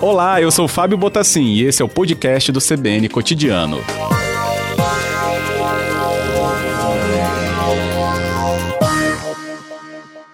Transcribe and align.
Olá, 0.00 0.42
eu 0.42 0.50
sou 0.50 0.66
Fábio 0.66 0.98
Botassin 0.98 1.44
e 1.44 1.62
esse 1.62 1.80
é 1.80 1.84
o 1.84 1.88
podcast 1.88 2.50
do 2.50 2.58
CBN 2.58 3.08
Cotidiano. 3.08 3.78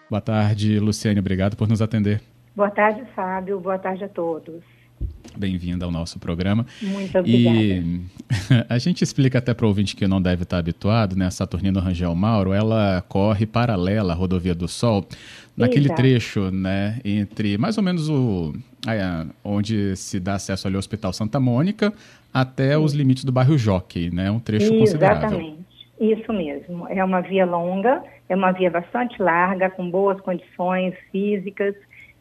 Boa 0.09 0.21
tarde, 0.23 0.81
Luciane, 0.81 1.21
obrigado 1.21 1.55
por 1.55 1.69
nos 1.69 1.83
atender. 1.83 2.23
Boa 2.57 2.71
tarde, 2.71 3.03
Fábio. 3.15 3.61
Boa 3.61 3.79
tarde 3.79 4.05
a 4.05 4.09
todos. 4.09 4.63
Bem-vinda 5.37 5.85
ao 5.85 5.91
nosso 5.93 6.19
programa. 6.19 6.67
Muito 6.83 7.17
obrigada. 7.17 7.57
E 7.57 8.01
a 8.69 8.79
gente 8.79 9.05
explica 9.05 9.39
até 9.39 9.55
para 9.55 9.65
o 9.65 9.69
ouvinte 9.69 9.95
que 9.95 10.09
não 10.09 10.21
deve 10.21 10.43
estar 10.43 10.59
habituado, 10.59 11.15
né? 11.15 11.27
A 11.27 11.31
Saturnino 11.31 11.79
Rangel 11.79 12.15
Mauro, 12.15 12.53
ela 12.53 13.05
corre 13.09 13.47
paralela 13.47 14.13
à 14.13 14.17
Rodovia 14.17 14.55
do 14.55 14.67
Sol, 14.67 15.07
naquele 15.59 15.87
Exato. 15.87 16.01
trecho, 16.01 16.51
né, 16.51 17.01
entre 17.05 17.59
mais 17.59 17.77
ou 17.77 17.85
menos 17.85 18.09
o 18.09 18.55
onde 19.45 19.97
se 19.97 20.21
dá 20.21 20.35
acesso 20.35 20.67
ali 20.67 20.77
ao 20.77 20.79
Hospital 20.79 21.13
Santa 21.13 21.41
Mônica 21.41 21.93
até 22.33 22.79
os 22.79 22.93
limites 22.95 23.25
do 23.25 23.33
bairro 23.33 23.59
Jockey, 23.59 24.11
né? 24.11 24.31
Um 24.31 24.39
trecho 24.39 24.77
considerável. 24.79 25.29
Exatamente. 25.29 25.59
Isso 26.01 26.33
mesmo. 26.33 26.87
É 26.89 27.03
uma 27.03 27.21
via 27.21 27.45
longa, 27.45 28.03
é 28.29 28.37
uma 28.37 28.53
via 28.53 28.71
bastante 28.71 29.21
larga, 29.21 29.69
com 29.69 29.91
boas 29.91 30.21
condições 30.21 30.95
físicas. 31.11 31.75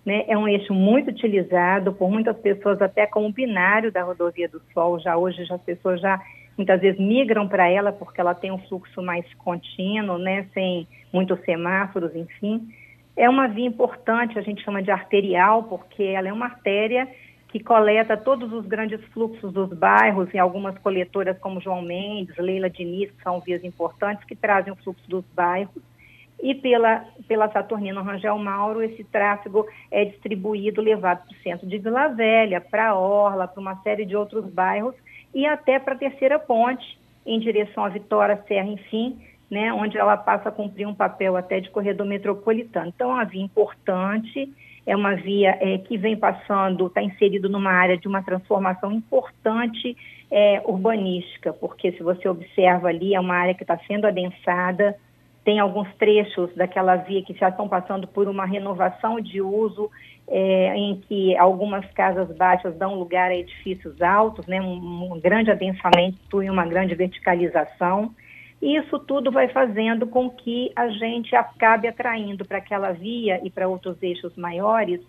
Né? 0.04 0.24
É 0.28 0.38
um 0.38 0.48
eixo 0.48 0.74
muito 0.74 1.10
utilizado 1.12 1.94
por 1.94 2.10
muitas 2.10 2.36
pessoas, 2.38 2.82
até 2.82 3.06
como 3.06 3.32
binário 3.32 3.92
da 3.92 4.04
rodovia 4.04 4.50
do 4.50 4.62
Sol. 4.74 5.00
Já 5.00 5.16
hoje 5.16 5.46
já 5.46 5.56
as 5.56 5.62
pessoas 5.62 6.02
já 6.02 6.20
muitas 6.58 6.82
vezes 6.82 7.00
migram 7.00 7.48
para 7.48 7.70
ela 7.70 7.92
porque 7.92 8.20
ela 8.20 8.34
tem 8.34 8.52
um 8.52 8.58
fluxo 8.58 9.02
mais 9.02 9.26
contínuo, 9.36 10.18
né? 10.18 10.48
sem 10.54 10.88
muitos 11.14 11.40
semáforos, 11.42 12.16
enfim. 12.16 12.68
É 13.18 13.28
uma 13.28 13.48
via 13.48 13.66
importante, 13.66 14.38
a 14.38 14.44
gente 14.44 14.64
chama 14.64 14.84
de 14.84 14.92
arterial, 14.92 15.64
porque 15.64 16.04
ela 16.04 16.28
é 16.28 16.34
uma 16.34 16.46
artéria 16.46 17.08
que 17.48 17.60
coleta 17.64 18.16
todos 18.16 18.54
os 18.54 18.68
grandes 18.68 19.04
fluxos 19.06 19.52
dos 19.52 19.70
bairros 19.70 20.32
e 20.34 20.38
algumas 20.38 20.78
coletoras 20.78 21.36
como 21.40 21.60
João 21.60 21.82
Mendes, 21.82 22.38
Leila 22.38 22.70
Diniz, 22.70 23.10
que 23.10 23.24
são 23.24 23.40
vias 23.40 23.64
importantes 23.64 24.24
que 24.26 24.36
trazem 24.36 24.72
o 24.72 24.76
fluxo 24.76 25.10
dos 25.10 25.26
bairros. 25.34 25.82
E 26.40 26.54
pela, 26.54 27.04
pela 27.28 27.50
Saturnino 27.50 28.04
Rangel 28.04 28.38
Mauro, 28.38 28.84
esse 28.84 29.04
tráfego 29.06 29.66
é 29.90 30.06
distribuído, 30.06 30.80
levado 30.80 31.26
para 31.26 31.36
o 31.36 31.42
centro 31.42 31.66
de 31.66 31.80
Vila 31.80 32.10
Velha, 32.10 32.62
para 32.62 32.94
Orla, 32.94 33.48
para 33.48 33.60
uma 33.60 33.76
série 33.78 34.06
de 34.06 34.16
outros 34.16 34.46
bairros 34.46 34.94
e 35.34 35.48
até 35.48 35.80
para 35.80 35.96
a 35.96 35.98
Terceira 35.98 36.38
Ponte, 36.38 37.00
em 37.26 37.40
direção 37.40 37.84
à 37.84 37.90
Vitória, 37.90 38.44
Serra, 38.48 38.68
enfim, 38.68 39.20
né, 39.50 39.72
onde 39.74 39.98
ela 39.98 40.18
passa 40.18 40.50
a 40.50 40.52
cumprir 40.52 40.88
um 40.88 40.94
papel 40.94 41.36
até 41.36 41.60
de 41.60 41.70
corredor 41.70 42.06
metropolitano. 42.06 42.88
Então, 42.88 43.12
é 43.12 43.14
uma 43.14 43.26
via 43.26 43.44
importante, 43.44 44.52
é 44.86 44.96
uma 44.96 45.16
via 45.16 45.58
é, 45.62 45.78
que 45.78 45.98
vem 45.98 46.16
passando, 46.16 46.88
está 46.88 47.02
inserido 47.02 47.50
numa 47.50 47.72
área 47.72 47.98
de 47.98 48.08
uma 48.08 48.22
transformação 48.22 48.92
importante 48.92 49.96
é, 50.30 50.62
urbanística, 50.66 51.54
porque 51.54 51.92
se 51.94 52.04
você 52.04 52.28
observa 52.28 52.90
ali, 52.90 53.16
é 53.16 53.20
uma 53.20 53.36
área 53.36 53.54
que 53.54 53.64
está 53.64 53.78
sendo 53.88 54.06
adensada, 54.06 54.98
tem 55.44 55.60
alguns 55.60 55.88
trechos 55.96 56.54
daquela 56.56 56.98
via 56.98 57.24
que 57.24 57.34
já 57.34 57.48
estão 57.48 57.70
passando 57.70 58.06
por 58.06 58.28
uma 58.28 58.46
renovação 58.46 59.20
de 59.22 59.42
uso, 59.42 59.90
é, 60.28 60.76
em 60.76 60.98
que 61.08 61.38
algumas 61.38 61.86
casas 61.94 62.30
baixas 62.36 62.76
dão 62.76 62.96
lugar 62.96 63.32
a 63.32 63.36
edifícios 63.36 64.02
altos, 64.02 64.46
né, 64.46 64.62
um, 64.62 65.14
um 65.14 65.20
grande 65.20 65.50
adensamento 65.50 66.44
e 66.44 66.50
uma 66.50 66.66
grande 66.66 66.96
verticalização. 66.96 68.14
E 68.62 68.76
isso 68.76 68.98
tudo 69.00 69.32
vai 69.32 69.48
fazendo 69.50 70.08
com 70.08 70.30
que 70.30 70.72
a 70.76 70.90
gente 70.90 71.36
acabe 71.36 71.88
atraindo 71.88 72.44
para 72.46 72.58
aquela 72.58 72.92
via 72.92 73.40
e 73.44 73.50
para 73.50 73.68
outros 73.68 74.02
eixos 74.02 74.36
maiores 74.36 75.00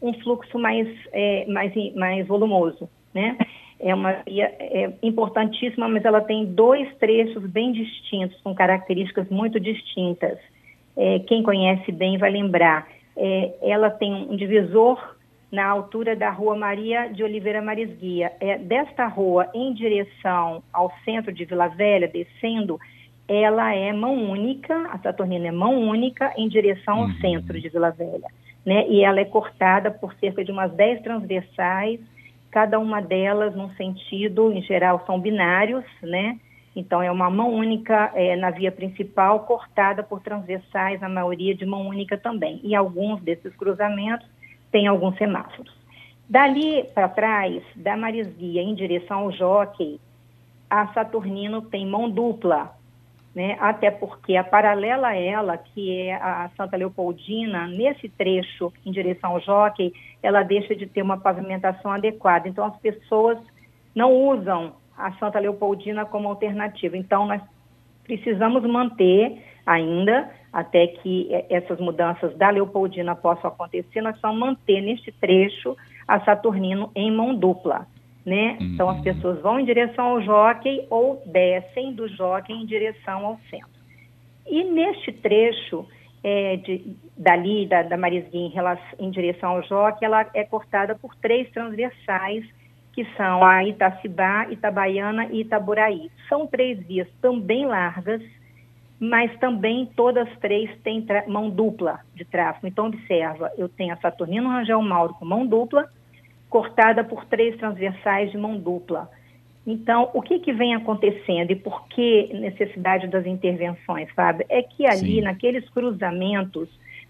um 0.00 0.12
fluxo 0.14 0.58
mais, 0.58 0.88
é, 1.12 1.46
mais, 1.46 1.72
mais 1.94 2.26
volumoso, 2.26 2.88
né? 3.14 3.36
É 3.78 3.92
uma 3.92 4.12
via 4.24 4.46
é, 4.60 4.92
importantíssima, 5.02 5.88
mas 5.88 6.04
ela 6.04 6.20
tem 6.20 6.46
dois 6.46 6.88
trechos 6.98 7.44
bem 7.46 7.72
distintos, 7.72 8.40
com 8.40 8.54
características 8.54 9.28
muito 9.28 9.58
distintas. 9.58 10.38
É, 10.96 11.18
quem 11.20 11.42
conhece 11.42 11.90
bem 11.90 12.16
vai 12.16 12.30
lembrar. 12.30 12.86
É, 13.16 13.54
ela 13.62 13.90
tem 13.90 14.12
um 14.30 14.36
divisor 14.36 15.16
na 15.50 15.66
altura 15.66 16.16
da 16.16 16.30
rua 16.30 16.56
Maria 16.56 17.08
de 17.08 17.22
Oliveira 17.22 17.60
Marisguia. 17.60 18.32
É, 18.40 18.56
desta 18.56 19.06
rua 19.06 19.48
em 19.52 19.74
direção 19.74 20.62
ao 20.72 20.92
centro 21.04 21.32
de 21.32 21.44
Vila 21.44 21.68
Velha, 21.68 22.08
descendo, 22.08 22.78
ela 23.28 23.74
é 23.74 23.92
mão 23.92 24.30
única, 24.30 24.74
a 24.90 24.98
Saturnina 24.98 25.48
é 25.48 25.52
mão 25.52 25.78
única 25.80 26.32
em 26.36 26.48
direção 26.48 26.98
ao 26.98 27.04
Uhum. 27.04 27.20
centro 27.20 27.60
de 27.60 27.68
Vila 27.68 27.90
Velha. 27.90 28.28
Né? 28.64 28.86
E 28.88 29.02
ela 29.02 29.20
é 29.20 29.24
cortada 29.24 29.90
por 29.90 30.14
cerca 30.14 30.44
de 30.44 30.52
umas 30.52 30.72
10 30.72 31.02
transversais, 31.02 32.00
cada 32.50 32.78
uma 32.78 33.00
delas 33.00 33.54
num 33.56 33.70
sentido, 33.70 34.52
em 34.52 34.62
geral, 34.62 35.02
são 35.06 35.18
binários, 35.18 35.84
né? 36.02 36.38
Então, 36.74 37.02
é 37.02 37.10
uma 37.10 37.28
mão 37.28 37.52
única 37.52 38.10
é, 38.14 38.34
na 38.36 38.50
via 38.50 38.72
principal, 38.72 39.40
cortada 39.40 40.02
por 40.02 40.20
transversais, 40.20 41.02
a 41.02 41.08
maioria 41.08 41.54
de 41.54 41.66
mão 41.66 41.86
única 41.86 42.16
também. 42.16 42.60
E 42.62 42.74
alguns 42.74 43.20
desses 43.20 43.54
cruzamentos 43.56 44.26
têm 44.70 44.86
alguns 44.86 45.16
semáforos. 45.16 45.72
Dali 46.28 46.84
para 46.94 47.08
trás, 47.08 47.62
da 47.76 47.94
Marisguia 47.96 48.62
em 48.62 48.74
direção 48.74 49.20
ao 49.20 49.32
Jockey, 49.32 50.00
a 50.70 50.86
Saturnino 50.94 51.60
tem 51.60 51.86
mão 51.86 52.08
dupla, 52.08 52.72
né? 53.34 53.56
até 53.60 53.90
porque 53.90 54.36
a 54.36 54.44
paralela 54.44 55.08
a 55.08 55.16
ela, 55.16 55.56
que 55.56 56.00
é 56.00 56.14
a 56.14 56.50
Santa 56.56 56.76
Leopoldina, 56.76 57.66
nesse 57.66 58.08
trecho 58.08 58.72
em 58.84 58.92
direção 58.92 59.32
ao 59.32 59.40
Jockey, 59.40 59.92
ela 60.22 60.42
deixa 60.42 60.74
de 60.76 60.86
ter 60.86 61.02
uma 61.02 61.18
pavimentação 61.18 61.90
adequada. 61.90 62.48
Então, 62.48 62.64
as 62.64 62.76
pessoas 62.78 63.38
não 63.94 64.12
usam 64.12 64.74
a 64.96 65.12
Santa 65.12 65.38
Leopoldina 65.38 66.04
como 66.04 66.28
alternativa. 66.28 66.96
Então, 66.96 67.26
nós 67.26 67.40
precisamos 68.04 68.62
manter 68.64 69.42
ainda, 69.64 70.30
até 70.52 70.86
que 70.86 71.28
essas 71.48 71.80
mudanças 71.80 72.36
da 72.36 72.50
Leopoldina 72.50 73.14
possam 73.14 73.48
acontecer, 73.48 74.02
nós 74.02 74.20
vamos 74.20 74.40
manter 74.40 74.80
neste 74.82 75.10
trecho 75.12 75.76
a 76.06 76.20
Saturnino 76.20 76.90
em 76.94 77.10
mão 77.10 77.34
dupla. 77.34 77.86
Né? 78.24 78.56
Uhum. 78.60 78.66
Então, 78.66 78.88
as 78.88 79.00
pessoas 79.00 79.40
vão 79.40 79.58
em 79.58 79.64
direção 79.64 80.04
ao 80.06 80.22
jockey 80.22 80.86
ou 80.88 81.20
descem 81.26 81.92
do 81.92 82.06
jockey 82.08 82.52
em 82.52 82.64
direção 82.64 83.26
ao 83.26 83.40
centro. 83.50 83.82
E 84.46 84.62
neste 84.62 85.12
trecho, 85.12 85.86
é, 86.22 86.56
de, 86.56 86.96
dali, 87.16 87.66
da, 87.66 87.82
da 87.82 87.96
Marisguinha 87.96 88.46
em, 88.46 88.50
relação, 88.50 88.98
em 88.98 89.10
direção 89.10 89.50
ao 89.50 89.62
jockey, 89.62 90.04
ela 90.04 90.28
é 90.34 90.44
cortada 90.44 90.94
por 90.94 91.14
três 91.16 91.50
transversais, 91.50 92.44
que 92.92 93.04
são 93.16 93.42
a 93.42 93.64
Itacibá, 93.64 94.46
Itabaiana 94.50 95.26
e 95.26 95.40
Itaboraí. 95.40 96.10
São 96.28 96.46
três 96.46 96.78
vias 96.86 97.08
também 97.20 97.66
largas, 97.66 98.22
mas 99.00 99.36
também 99.38 99.86
todas 99.96 100.28
três 100.38 100.70
têm 100.82 101.04
mão 101.26 101.50
dupla 101.50 102.00
de 102.14 102.24
tráfego. 102.24 102.66
Então, 102.66 102.86
observa, 102.86 103.50
eu 103.56 103.68
tenho 103.68 103.94
a 103.94 103.96
Saturnino 103.96 104.48
Rangel 104.48 104.80
Mauro 104.82 105.14
com 105.14 105.24
mão 105.24 105.46
dupla, 105.46 105.88
cortada 106.52 107.02
por 107.02 107.24
três 107.24 107.56
transversais 107.56 108.30
de 108.30 108.36
mão 108.36 108.58
dupla. 108.58 109.08
Então, 109.66 110.10
o 110.12 110.20
que, 110.20 110.38
que 110.38 110.52
vem 110.52 110.74
acontecendo 110.74 111.50
e 111.50 111.56
por 111.56 111.88
que 111.88 112.28
necessidade 112.34 113.06
das 113.06 113.24
intervenções, 113.24 114.10
Fábio? 114.10 114.44
É 114.50 114.62
que 114.62 114.84
ali, 114.84 115.14
Sim. 115.14 115.20
naqueles 115.22 115.66
cruzamentos, 115.70 116.68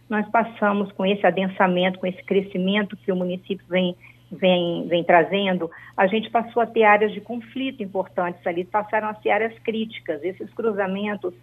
nós 0.09 0.29
passamos 0.29 0.93
com 0.93 1.05
esse 1.05 1.27
adensamento, 1.27 1.99
com 1.99 2.07
esse 2.07 2.23
crescimento 2.23 2.97
que 2.97 3.11
o 3.11 3.17
município 3.17 3.67
vem, 3.69 3.97
vem, 4.31 4.87
vem 4.87 5.03
trazendo, 5.03 5.69
a 5.97 6.07
gente 6.07 6.31
passou 6.31 6.63
a 6.63 6.67
ter 6.67 6.85
áreas 6.85 7.13
de 7.13 7.21
conflito 7.21 7.83
importantes 7.83 8.47
ali, 8.47 8.63
passaram 8.63 9.09
a 9.09 9.15
ser 9.15 9.31
áreas 9.31 9.59
críticas. 9.59 10.23
Esses 10.23 10.49
cruzamentos, 10.55 11.35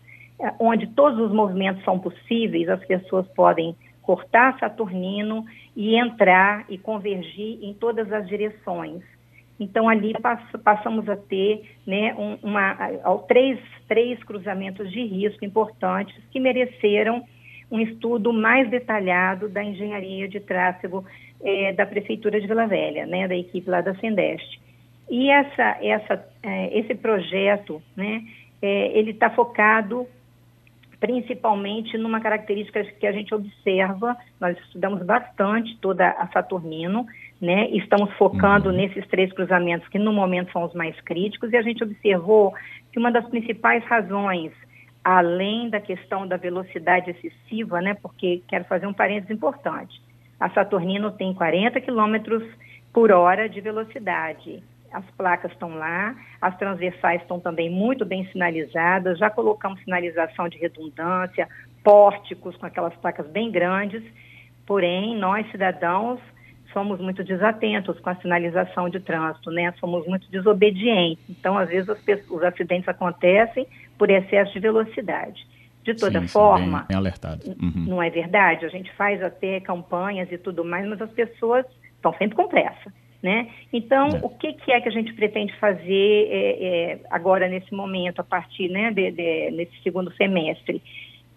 onde 0.58 0.88
todos 0.88 1.20
os 1.20 1.34
movimentos 1.34 1.84
são 1.84 2.00
possíveis, 2.00 2.70
as 2.70 2.86
pessoas 2.86 3.28
podem 3.36 3.76
cortar 4.10 4.58
Saturnino 4.58 5.46
e 5.76 5.96
entrar 5.96 6.66
e 6.68 6.80
convergir 6.80 7.60
em 7.62 7.76
todas 7.76 8.12
as 8.12 8.28
direções. 8.28 9.04
Então, 9.60 9.88
ali 9.88 10.14
pass 10.20 10.42
passamos 10.64 11.08
a 11.08 11.16
ter 11.16 11.78
né, 11.86 12.16
um, 12.16 12.40
uma, 12.42 12.76
três, 13.28 13.60
três 13.88 14.18
cruzamentos 14.24 14.92
de 14.92 15.04
risco 15.04 15.46
importantes 15.46 16.20
que 16.32 16.40
mereceram 16.40 17.24
um 17.70 17.80
estudo 17.80 18.34
mais 18.34 18.68
detalhado 18.72 19.48
da 19.48 19.64
engenharia 19.64 20.28
de 20.28 20.40
tráfego 20.40 21.06
eh, 21.44 21.72
da 21.74 21.86
Prefeitura 21.86 22.42
de 22.42 22.48
Vila 22.48 22.66
Velha, 22.66 23.06
né, 23.06 23.28
da 23.28 23.36
equipe 23.36 23.70
lá 23.70 23.80
da 23.80 23.94
Sendeste. 24.00 24.60
E 25.08 25.30
essa, 25.30 25.78
essa, 25.84 26.28
eh, 26.42 26.80
esse 26.80 26.96
projeto, 26.96 27.80
né, 27.96 28.24
eh, 28.60 28.98
ele 28.98 29.12
está 29.12 29.30
focado 29.30 30.08
principalmente 31.00 31.98
numa 31.98 32.20
característica 32.20 32.84
que 32.84 33.08
a 33.08 33.12
gente 33.12 33.34
observa, 33.34 34.18
nós 34.40 34.58
estudamos 34.60 35.02
bastante 35.04 35.78
toda 35.78 36.10
a 36.10 36.28
Saturnino, 36.28 37.06
né? 37.42 37.70
Estamos 37.70 38.12
focando 38.14 38.70
uhum. 38.70 38.76
nesses 38.76 39.08
três 39.08 39.32
cruzamentos 39.32 39.88
que 39.88 39.98
no 39.98 40.12
momento 40.12 40.52
são 40.52 40.64
os 40.64 40.74
mais 40.74 41.00
críticos 41.02 41.54
e 41.54 41.58
a 41.58 41.62
gente 41.62 41.84
observou 41.84 42.54
que 42.92 43.00
uma 43.00 43.12
das 43.12 43.28
principais 43.30 43.84
razões, 43.86 44.52
além 45.04 45.70
da 45.70 45.80
questão 45.80 46.28
da 46.28 46.36
velocidade 46.36 47.12
excessiva, 47.12 47.80
né? 47.80 47.94
Porque 47.94 48.44
quero 48.48 48.66
fazer 48.66 48.86
um 48.86 48.94
parênteses 48.94 49.32
importante. 49.32 50.02
A 50.38 50.50
Saturnino 50.50 51.12
tem 51.12 51.34
40 51.34 51.80
quilômetros 51.80 52.44
por 52.92 53.12
hora 53.12 53.48
de 53.48 53.62
velocidade. 53.62 54.62
As 54.92 55.06
placas 55.12 55.52
estão 55.52 55.76
lá, 55.76 56.16
as 56.42 56.58
transversais 56.58 57.22
estão 57.22 57.40
também 57.40 57.70
muito 57.70 58.06
bem 58.06 58.26
sinalizadas, 58.32 59.18
já 59.18 59.30
colocamos 59.30 59.82
sinalização 59.84 60.50
de 60.50 60.58
redundância, 60.58 61.48
pórticos 61.84 62.56
com 62.58 62.66
aquelas 62.66 62.96
placas 62.96 63.28
bem 63.28 63.52
grandes, 63.52 64.04
porém, 64.66 65.18
nós 65.18 65.50
cidadãos 65.52 66.20
somos 66.74 67.00
muito 67.00 67.24
desatentos 67.24 68.00
com 68.00 68.10
a 68.10 68.16
sinalização 68.16 68.90
de 68.90 69.00
trânsito, 69.00 69.50
né? 69.52 69.74
Somos 69.80 70.06
muito 70.08 70.30
desobedientes. 70.30 71.24
Então, 71.30 71.58
às 71.58 71.70
vezes, 71.70 71.90
os 72.30 72.44
acidentes 72.44 72.88
acontecem 72.88 73.68
por 73.98 74.10
excesso 74.10 74.54
de 74.54 74.60
velocidade. 74.60 75.48
De 75.84 75.96
toda 75.96 76.20
sim, 76.22 76.28
forma, 76.28 76.82
sim, 76.82 76.86
bem, 76.90 76.98
alertado. 76.98 77.48
Uhum. 77.48 77.86
não 77.88 78.04
é 78.04 78.10
verdade? 78.10 78.66
A 78.66 78.70
gente 78.70 78.92
faz 78.94 79.24
até 79.24 79.60
campanhas 79.60 80.32
e 80.32 80.38
tudo 80.38 80.64
mais, 80.64 80.88
mas 80.88 81.02
as 81.02 81.10
pessoas 81.12 81.66
estão 81.96 82.14
sempre 82.14 82.36
com 82.36 82.48
pressa. 82.48 82.94
Né? 83.22 83.50
Então, 83.74 84.08
é. 84.08 84.20
o 84.24 84.30
que, 84.30 84.54
que, 84.54 84.72
é 84.72 84.80
que 84.80 84.88
a 84.88 84.92
gente 84.92 85.14
pretende 85.14 85.54
fazer 85.60 86.28
é, 86.32 86.92
é, 86.94 87.00
agora 87.10 87.50
nesse 87.50 87.74
momento, 87.74 88.22
a 88.22 88.24
partir 88.24 88.70
né, 88.70 88.92
de, 88.92 89.12
de, 89.12 89.52
nesse 89.52 89.82
segundo 89.84 90.10
semestre? 90.14 90.82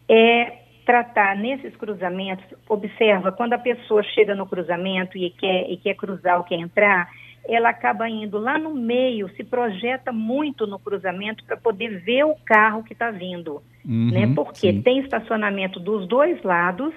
É 0.09 0.63
tratar 0.85 1.37
nesses 1.37 1.75
cruzamentos, 1.77 2.45
observa, 2.69 3.33
quando 3.33 3.53
a 3.55 3.59
pessoa 3.59 4.03
chega 4.03 4.35
no 4.35 4.47
cruzamento 4.47 5.17
e 5.17 5.31
quer, 5.31 5.71
e 5.71 5.77
quer 5.77 5.95
cruzar 5.95 6.39
ou 6.39 6.45
quer 6.45 6.57
entrar, 6.57 7.09
ela 7.49 7.71
acaba 7.71 8.09
indo 8.09 8.39
lá 8.39 8.59
no 8.59 8.75
meio, 8.75 9.29
se 9.31 9.43
projeta 9.43 10.13
muito 10.13 10.67
no 10.67 10.79
cruzamento 10.79 11.45
para 11.45 11.57
poder 11.57 12.01
ver 12.01 12.25
o 12.25 12.37
carro 12.45 12.85
que 12.85 12.93
está 12.93 13.11
vindo, 13.11 13.63
uhum, 13.85 14.11
né? 14.13 14.33
Porque 14.35 14.73
sim. 14.73 14.83
tem 14.83 15.01
estacionamento 15.01 15.81
dos 15.81 16.07
dois 16.07 16.41
lados 16.43 16.95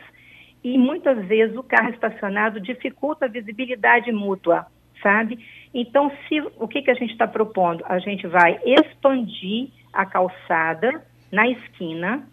e 0.64 0.78
muitas 0.78 1.26
vezes 1.26 1.56
o 1.56 1.64
carro 1.64 1.90
estacionado 1.90 2.60
dificulta 2.60 3.26
a 3.26 3.30
visibilidade 3.30 4.12
mútua, 4.12 4.68
sabe? 5.06 5.38
Então, 5.72 6.12
se, 6.28 6.42
o 6.58 6.68
que, 6.68 6.82
que 6.82 6.90
a 6.90 6.96
gente 6.96 7.12
está 7.12 7.28
propondo? 7.28 7.84
A 7.88 8.00
gente 8.00 8.26
vai 8.26 8.60
expandir 8.66 9.70
a 9.94 10.04
calçada 10.04 11.06
na 11.32 11.48
esquina, 11.48 12.28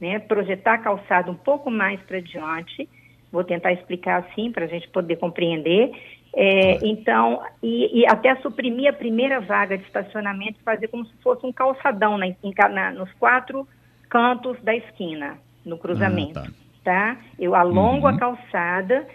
né? 0.00 0.18
Projetar 0.20 0.74
a 0.74 0.78
calçada 0.78 1.30
um 1.30 1.34
pouco 1.34 1.70
mais 1.70 2.00
para 2.00 2.20
diante. 2.20 2.88
Vou 3.30 3.44
tentar 3.44 3.74
explicar 3.74 4.20
assim 4.20 4.50
para 4.50 4.64
a 4.64 4.68
gente 4.68 4.88
poder 4.88 5.16
compreender. 5.16 5.92
É, 6.34 6.78
então, 6.86 7.42
e, 7.62 8.00
e, 8.00 8.06
até 8.06 8.34
suprimir 8.36 8.88
a 8.88 8.92
primeira 8.92 9.38
vaga 9.40 9.76
de 9.76 9.84
estacionamento 9.84 10.58
e 10.58 10.64
fazer 10.64 10.88
como 10.88 11.04
se 11.04 11.14
fosse 11.22 11.44
um 11.46 11.52
calçadão 11.52 12.16
na, 12.16 12.26
em, 12.26 12.36
na, 12.72 12.90
nos 12.90 13.12
quatro 13.14 13.68
cantos 14.08 14.56
da 14.62 14.74
esquina, 14.74 15.36
no 15.64 15.76
cruzamento. 15.76 16.38
Ah, 16.38 16.46
tá. 16.82 17.14
tá. 17.14 17.16
Eu 17.38 17.54
alongo 17.54 18.08
uhum. 18.08 18.14
a 18.14 18.18
calçada 18.18 19.06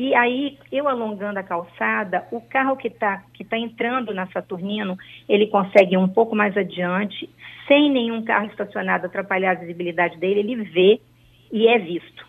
e 0.00 0.14
aí, 0.14 0.56
eu 0.70 0.86
alongando 0.86 1.40
a 1.40 1.42
calçada, 1.42 2.24
o 2.30 2.40
carro 2.40 2.76
que 2.76 2.86
está 2.86 3.20
que 3.34 3.44
tá 3.44 3.58
entrando 3.58 4.14
na 4.14 4.28
Saturnino, 4.28 4.96
ele 5.28 5.48
consegue 5.48 5.94
ir 5.94 5.98
um 5.98 6.06
pouco 6.06 6.36
mais 6.36 6.56
adiante, 6.56 7.28
sem 7.66 7.90
nenhum 7.90 8.22
carro 8.22 8.46
estacionado 8.46 9.06
atrapalhar 9.06 9.50
a 9.50 9.60
visibilidade 9.60 10.16
dele, 10.18 10.38
ele 10.38 10.62
vê 10.62 11.00
e 11.50 11.66
é 11.66 11.80
visto. 11.80 12.24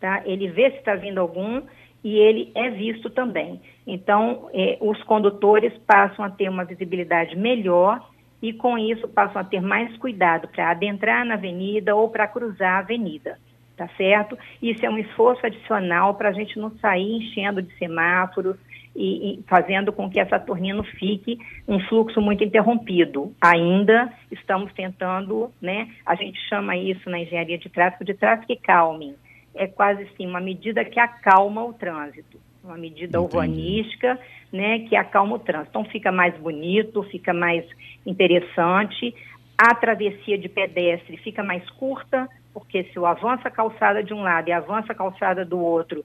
Tá? 0.00 0.22
Ele 0.24 0.48
vê 0.48 0.70
se 0.70 0.78
está 0.78 0.94
vindo 0.94 1.18
algum 1.18 1.60
e 2.02 2.16
ele 2.16 2.52
é 2.54 2.70
visto 2.70 3.10
também. 3.10 3.60
Então, 3.86 4.48
eh, 4.54 4.78
os 4.80 5.02
condutores 5.02 5.76
passam 5.86 6.24
a 6.24 6.30
ter 6.30 6.48
uma 6.48 6.64
visibilidade 6.64 7.36
melhor 7.36 8.00
e, 8.40 8.54
com 8.54 8.78
isso, 8.78 9.06
passam 9.08 9.42
a 9.42 9.44
ter 9.44 9.60
mais 9.60 9.94
cuidado 9.98 10.48
para 10.48 10.70
adentrar 10.70 11.26
na 11.26 11.34
avenida 11.34 11.94
ou 11.94 12.08
para 12.08 12.26
cruzar 12.26 12.76
a 12.76 12.78
avenida 12.78 13.36
tá 13.80 13.88
certo? 13.96 14.36
Isso 14.60 14.84
é 14.84 14.90
um 14.90 14.98
esforço 14.98 15.46
adicional 15.46 16.12
para 16.14 16.28
a 16.28 16.32
gente 16.32 16.58
não 16.58 16.70
sair 16.80 17.16
enchendo 17.16 17.62
de 17.62 17.74
semáforos 17.78 18.56
e, 18.94 19.38
e, 19.38 19.42
fazendo 19.48 19.90
com 19.90 20.10
que 20.10 20.20
essa 20.20 20.38
Saturnino 20.38 20.84
fique 20.84 21.38
um 21.66 21.80
fluxo 21.88 22.20
muito 22.20 22.44
interrompido. 22.44 23.34
Ainda 23.40 24.12
estamos 24.30 24.70
tentando, 24.74 25.50
né? 25.62 25.88
A 26.04 26.14
gente 26.14 26.38
chama 26.46 26.76
isso 26.76 27.08
na 27.08 27.20
engenharia 27.20 27.56
de 27.56 27.70
tráfego 27.70 28.04
de 28.04 28.12
tráfego 28.12 28.60
calming. 28.60 29.14
É 29.54 29.66
quase 29.66 30.02
assim 30.02 30.26
uma 30.26 30.40
medida 30.40 30.84
que 30.84 31.00
acalma 31.00 31.64
o 31.64 31.72
trânsito, 31.72 32.38
uma 32.62 32.76
medida 32.76 33.16
Entendi. 33.16 33.34
urbanística, 33.34 34.20
né, 34.52 34.80
que 34.80 34.94
acalma 34.94 35.36
o 35.36 35.38
trânsito. 35.38 35.70
Então 35.70 35.84
fica 35.86 36.12
mais 36.12 36.36
bonito, 36.36 37.02
fica 37.04 37.32
mais 37.32 37.64
interessante. 38.04 39.14
A 39.56 39.74
travessia 39.74 40.36
de 40.36 40.50
pedestre 40.50 41.16
fica 41.16 41.42
mais 41.42 41.68
curta, 41.70 42.28
porque 42.60 42.84
se 42.84 42.96
eu 42.96 43.06
avanço 43.06 43.48
a 43.48 43.50
calçada 43.50 44.04
de 44.04 44.12
um 44.12 44.22
lado 44.22 44.48
e 44.48 44.52
avança 44.52 44.92
a 44.92 44.94
calçada 44.94 45.44
do 45.44 45.58
outro, 45.58 46.04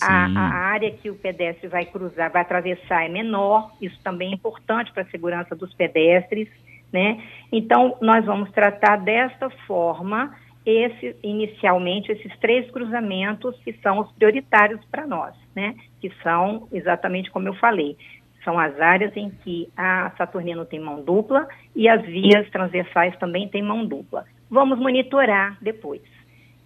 a, 0.00 0.26
a, 0.26 0.54
área 0.54 0.90
que 0.90 1.10
o 1.10 1.16
pedestre 1.16 1.68
vai 1.68 1.84
cruzar, 1.84 2.30
vai 2.30 2.42
atravessar 2.42 3.04
é 3.04 3.08
menor, 3.08 3.72
isso 3.80 3.98
também 4.02 4.30
é 4.30 4.34
importante 4.34 4.92
para 4.92 5.02
a 5.02 5.06
segurança 5.06 5.56
dos 5.56 5.74
pedestres, 5.74 6.48
né? 6.92 7.22
Então, 7.50 7.96
nós 8.00 8.24
vamos 8.24 8.50
tratar 8.52 8.96
desta 8.96 9.50
forma, 9.66 10.34
esse, 10.64 11.16
inicialmente, 11.22 12.12
esses 12.12 12.36
três 12.38 12.70
cruzamentos 12.70 13.58
que 13.64 13.72
são 13.82 14.00
os 14.00 14.12
prioritários 14.12 14.84
para 14.86 15.06
nós, 15.06 15.34
né? 15.54 15.74
Que 16.00 16.12
são, 16.22 16.68
exatamente 16.72 17.30
como 17.30 17.48
eu 17.48 17.54
falei, 17.54 17.96
são 18.44 18.58
as 18.58 18.78
áreas 18.80 19.16
em 19.16 19.30
que 19.30 19.68
a 19.76 20.12
Saturnino 20.16 20.64
tem 20.64 20.78
mão 20.78 21.02
dupla 21.02 21.48
e 21.74 21.88
as 21.88 22.02
vias 22.02 22.48
transversais 22.50 23.16
também 23.18 23.48
têm 23.48 23.62
mão 23.62 23.84
dupla. 23.84 24.24
Vamos 24.50 24.78
monitorar 24.78 25.58
depois. 25.60 26.02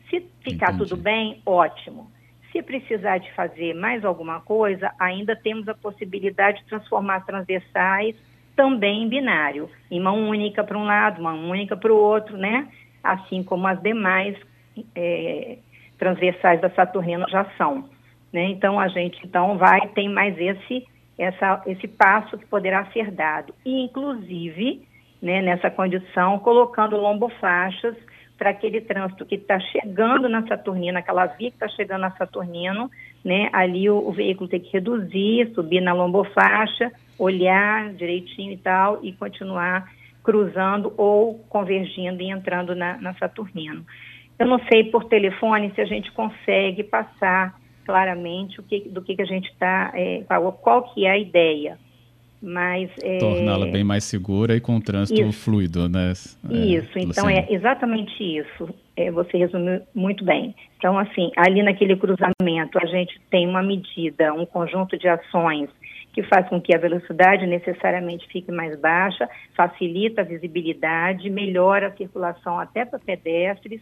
Se 0.09 0.21
ficar 0.43 0.73
Entendi. 0.73 0.91
tudo 0.91 0.97
bem, 0.97 1.41
ótimo. 1.47 2.11
Se 2.53 2.62
precisar 2.62 3.19
de 3.19 3.32
fazer 3.32 3.75
mais 3.75 4.05
alguma 4.05 4.41
coisa, 4.41 4.93
ainda 4.99 5.37
temos 5.37 5.69
a 5.69 5.75
possibilidade 5.75 6.59
de 6.59 6.67
transformar 6.67 7.25
transversais 7.25 8.17
também 8.56 9.05
em 9.05 9.09
binário, 9.09 9.71
em 9.91 10.00
mão 10.00 10.29
única 10.29 10.62
para 10.65 10.77
um 10.77 10.85
lado, 10.85 11.23
mão 11.23 11.49
única 11.49 11.77
para 11.77 11.93
o 11.93 11.97
outro, 11.97 12.37
né? 12.37 12.69
Assim 13.03 13.43
como 13.43 13.67
as 13.67 13.81
demais 13.81 14.37
é, 14.94 15.59
transversais 15.97 16.61
da 16.61 16.71
Saturnino 16.71 17.25
já 17.29 17.44
são. 17.56 17.88
Né? 18.32 18.47
Então 18.47 18.79
a 18.79 18.88
gente 18.88 19.19
então 19.25 19.56
vai 19.56 19.88
tem 19.88 20.09
mais 20.09 20.37
esse 20.38 20.87
essa, 21.19 21.62
esse 21.67 21.87
passo 21.87 22.38
que 22.38 22.47
poderá 22.47 22.87
ser 22.93 23.11
dado, 23.11 23.55
e 23.65 23.85
inclusive 23.85 24.88
né, 25.20 25.43
nessa 25.43 25.70
condição, 25.70 26.38
colocando 26.38 26.96
lombofaixas 26.96 27.94
para 28.38 28.50
aquele 28.50 28.81
trânsito 28.81 29.26
que 29.26 29.34
está 29.34 29.61
chegando 29.61 30.26
na 30.26 30.46
Saturnino, 30.46 30.99
aquela 30.99 31.26
via 31.26 31.50
que 31.50 31.56
está 31.56 31.69
chegando 31.69 32.00
na 32.00 32.11
Saturnino, 32.12 32.90
né, 33.22 33.50
ali 33.52 33.90
o, 33.90 33.99
o, 33.99 34.12
veículo 34.12 34.49
tem 34.49 34.61
que 34.61 34.72
reduzir, 34.72 35.53
subir 35.55 35.82
na 35.82 35.93
lombofaixa, 35.93 36.91
olhar 37.19 37.93
direitinho 37.93 38.53
e 38.53 38.56
tal, 38.56 38.98
e 39.03 39.12
continuar 39.12 39.93
cruzando 40.24 40.94
ou 40.96 41.39
convergindo 41.50 42.22
e 42.22 42.31
entrando 42.31 42.74
na, 42.74 42.96
na 42.96 43.12
Saturnino. 43.15 43.84
Eu 44.39 44.46
não 44.46 44.58
sei 44.70 44.84
por 44.84 45.05
telefone 45.05 45.70
se 45.74 45.82
a 45.82 45.84
gente 45.84 46.10
consegue 46.12 46.82
passar 46.82 47.55
claramente 47.84 48.58
o 48.58 48.62
que, 48.62 48.89
do 48.89 49.03
que, 49.03 49.17
que 49.17 49.22
a 49.22 49.27
gente 49.27 49.50
está, 49.50 49.91
é, 49.94 50.22
qual, 50.27 50.53
qual 50.53 50.94
que 50.94 51.05
é 51.05 51.10
a 51.10 51.19
ideia 51.19 51.79
mas 52.43 52.91
é... 53.03 53.19
torná-la 53.19 53.67
bem 53.67 53.85
mais 53.85 54.05
segura 54.05 54.56
e 54.56 54.61
com 54.61 54.81
trânsito 54.81 55.20
isso. 55.20 55.44
fluido, 55.44 55.89
né? 55.89 56.13
É, 56.51 56.56
isso. 56.56 56.99
Então 56.99 57.29
é 57.29 57.47
exatamente 57.51 58.23
isso. 58.23 58.69
É, 58.97 59.11
você 59.11 59.37
resumiu 59.37 59.82
muito 59.94 60.25
bem. 60.25 60.55
Então 60.79 60.99
assim, 60.99 61.31
ali 61.37 61.63
naquele 61.63 61.97
cruzamento 61.97 62.79
a 62.79 62.87
gente 62.87 63.20
tem 63.31 63.47
uma 63.47 63.63
medida, 63.63 64.32
um 64.32 64.47
conjunto 64.47 64.99
de 64.99 65.06
ações 65.06 65.69
que 66.13 66.23
faz 66.25 66.49
com 66.49 66.61
que 66.61 66.75
a 66.75 66.79
velocidade 66.79 67.47
necessariamente 67.47 68.27
fique 68.27 68.51
mais 68.51 68.79
baixa, 68.81 69.29
facilita 69.55 70.23
a 70.23 70.25
visibilidade, 70.25 71.31
melhora 71.31 71.89
a 71.89 71.97
circulação 71.97 72.59
até 72.59 72.85
para 72.85 72.99
pedestres, 72.99 73.81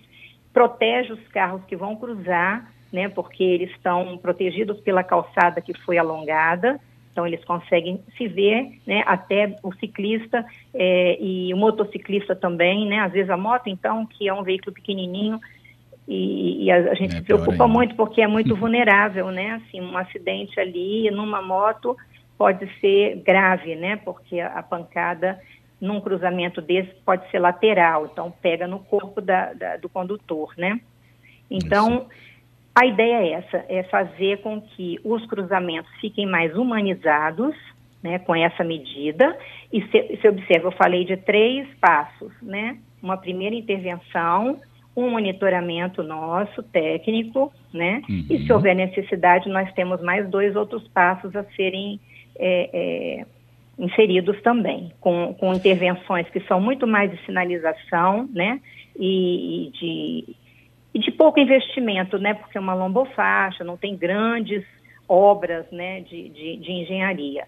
protege 0.53 1.13
os 1.13 1.29
carros 1.29 1.63
que 1.65 1.77
vão 1.77 1.97
cruzar, 1.97 2.71
né? 2.93 3.09
Porque 3.09 3.43
eles 3.43 3.71
estão 3.71 4.19
protegidos 4.19 4.79
pela 4.81 5.03
calçada 5.03 5.61
que 5.61 5.73
foi 5.85 5.97
alongada 5.97 6.79
então 7.19 7.27
eles 7.27 7.45
conseguem 7.45 8.01
se 8.17 8.29
ver, 8.29 8.79
né, 8.87 9.03
até 9.05 9.57
o 9.61 9.75
ciclista 9.75 10.47
é, 10.73 11.21
e 11.21 11.53
o 11.53 11.57
motociclista 11.57 12.37
também, 12.37 12.87
né, 12.87 13.01
às 13.01 13.11
vezes 13.11 13.29
a 13.29 13.37
moto 13.37 13.67
então, 13.67 14.07
que 14.07 14.29
é 14.29 14.33
um 14.33 14.45
veículo 14.45 14.73
pequenininho, 14.73 15.41
e, 16.07 16.65
e 16.65 16.71
a, 16.71 16.93
a, 16.93 16.95
gente 16.95 17.17
é, 17.17 17.19
se 17.19 17.23
preocupa 17.23 17.67
muito 17.67 17.97
porque 17.97 18.23
é 18.23 18.29
muito 18.29 18.55
vulnerável, 18.57 19.33
né, 19.33 19.61
assim, 19.61 19.81
um 19.81 19.99
acidente 19.99 20.61
ali 20.61 21.11
numa 21.11 21.43
moto 21.43 21.97
pode 22.39 22.71
ser 22.79 23.17
grave, 23.17 23.75
né, 23.75 23.97
porque 23.97 24.39
a, 24.39 24.53
a 24.53 24.63
pancada 24.63 25.41
num 25.81 26.01
cruzamento 26.01 26.63
desse 26.63 26.95
pode 27.05 27.29
ser 27.33 27.41
lateral, 27.41 28.07
então 28.07 28.33
pega 28.41 28.69
no 28.69 28.79
corpo 28.79 29.21
da, 29.21 29.53
da, 29.55 29.77
do 29.77 29.89
condutor, 29.89 30.55
né. 30.57 30.81
Então, 31.51 32.07
Isso 32.11 32.28
a 32.79 32.87
ideia 32.87 33.17
é 33.17 33.31
essa, 33.33 33.65
é 33.69 33.83
fazer 33.85 34.39
com 34.41 34.61
que 34.61 35.01
os 35.03 35.27
cruzamentos 35.27 35.91
fiquem 36.01 36.27
mais 36.27 36.57
humanizados, 36.57 37.57
né, 38.01 38.21
com 38.21 38.37
essa 38.37 38.63
medida. 38.63 39.37
E 39.73 39.83
se, 39.89 40.19
se 40.21 40.29
observa, 40.29 40.69
eu 40.69 40.73
falei 40.73 41.05
de 41.05 41.17
três 41.17 41.67
passos, 41.81 42.33
né? 42.41 42.79
Uma 43.03 43.17
primeira 43.17 43.57
intervenção, 43.57 44.61
um 44.97 45.11
monitoramento 45.11 46.05
nosso, 46.05 46.63
técnico, 46.63 47.53
né? 47.75 48.01
Uhum. 48.09 48.27
E 48.31 48.47
se 48.47 48.53
houver 48.53 48.77
necessidade, 48.77 49.49
nós 49.49 49.73
temos 49.73 50.01
mais 50.01 50.29
dois 50.29 50.55
outros 50.55 50.87
passos 50.87 51.35
a 51.35 51.43
serem 51.57 51.99
é, 52.39 52.71
é, 52.73 53.27
inseridos 53.77 54.41
também, 54.43 54.93
com, 55.01 55.35
com 55.35 55.53
intervenções 55.53 56.29
que 56.31 56.39
são 56.47 56.61
muito 56.61 56.87
mais 56.87 57.11
de 57.11 57.25
sinalização, 57.27 58.29
né? 58.33 58.61
E, 58.97 59.67
e 59.67 59.71
de, 59.73 60.37
e 60.99 61.01
de 61.01 61.13
pouco 61.13 61.39
investimento, 61.39 62.19
né? 62.19 62.35
Porque 62.35 62.59
é 62.59 62.61
uma 62.61 62.75
lombofaixa, 62.75 63.63
não 63.63 63.77
tem 63.77 63.97
grandes 63.97 64.65
obras, 65.09 65.65
né? 65.71 66.01
de, 66.01 66.29
de, 66.29 66.57
de 66.57 66.73
engenharia. 66.73 67.45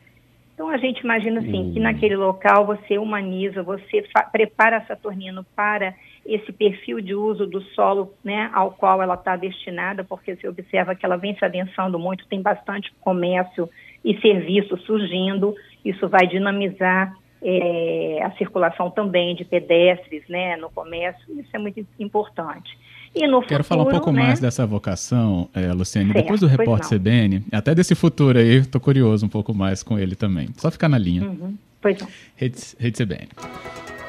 Então 0.54 0.68
a 0.68 0.76
gente 0.76 1.00
imagina 1.00 1.40
assim 1.40 1.72
que 1.72 1.80
naquele 1.80 2.16
local 2.16 2.66
você 2.66 2.98
humaniza, 2.98 3.62
você 3.62 4.04
prepara 4.30 4.84
Saturnino 4.86 5.44
para 5.56 5.94
esse 6.24 6.52
perfil 6.52 7.00
de 7.00 7.14
uso 7.14 7.46
do 7.46 7.62
solo 7.74 8.12
né, 8.22 8.50
ao 8.52 8.70
qual 8.72 9.02
ela 9.02 9.14
está 9.14 9.36
destinada, 9.36 10.04
porque 10.04 10.36
você 10.36 10.46
observa 10.46 10.94
que 10.94 11.04
ela 11.04 11.16
vem 11.16 11.34
se 11.34 11.44
adensando 11.44 11.98
muito, 11.98 12.28
tem 12.28 12.42
bastante 12.42 12.92
comércio 13.00 13.70
e 14.04 14.20
serviço 14.20 14.76
surgindo, 14.78 15.54
isso 15.82 16.06
vai 16.08 16.26
dinamizar 16.26 17.16
é, 17.42 18.20
a 18.22 18.30
circulação 18.32 18.90
também 18.90 19.34
de 19.34 19.46
pedestres 19.46 20.22
né, 20.28 20.58
no 20.58 20.70
comércio, 20.70 21.40
isso 21.40 21.50
é 21.54 21.58
muito 21.58 21.84
importante. 21.98 22.70
E 23.14 23.26
no 23.26 23.42
Quero 23.42 23.64
futuro, 23.64 23.64
falar 23.64 23.82
um 23.82 23.90
pouco 23.90 24.12
né? 24.12 24.22
mais 24.22 24.38
dessa 24.38 24.64
vocação, 24.64 25.48
é, 25.52 25.72
Luciane, 25.72 26.12
certo, 26.12 26.22
depois 26.22 26.40
do 26.40 26.46
repórter 26.46 26.98
CBN, 26.98 27.44
até 27.50 27.74
desse 27.74 27.94
futuro 27.94 28.38
aí, 28.38 28.58
estou 28.58 28.80
curioso 28.80 29.26
um 29.26 29.28
pouco 29.28 29.52
mais 29.52 29.82
com 29.82 29.98
ele 29.98 30.14
também. 30.14 30.48
Só 30.56 30.70
ficar 30.70 30.88
na 30.88 30.96
linha. 30.96 31.24
Uhum, 31.24 31.56
pois 31.80 31.98
não. 31.98 32.06
Rede, 32.36 32.60
Rede 32.78 33.04
CBN. 33.04 33.28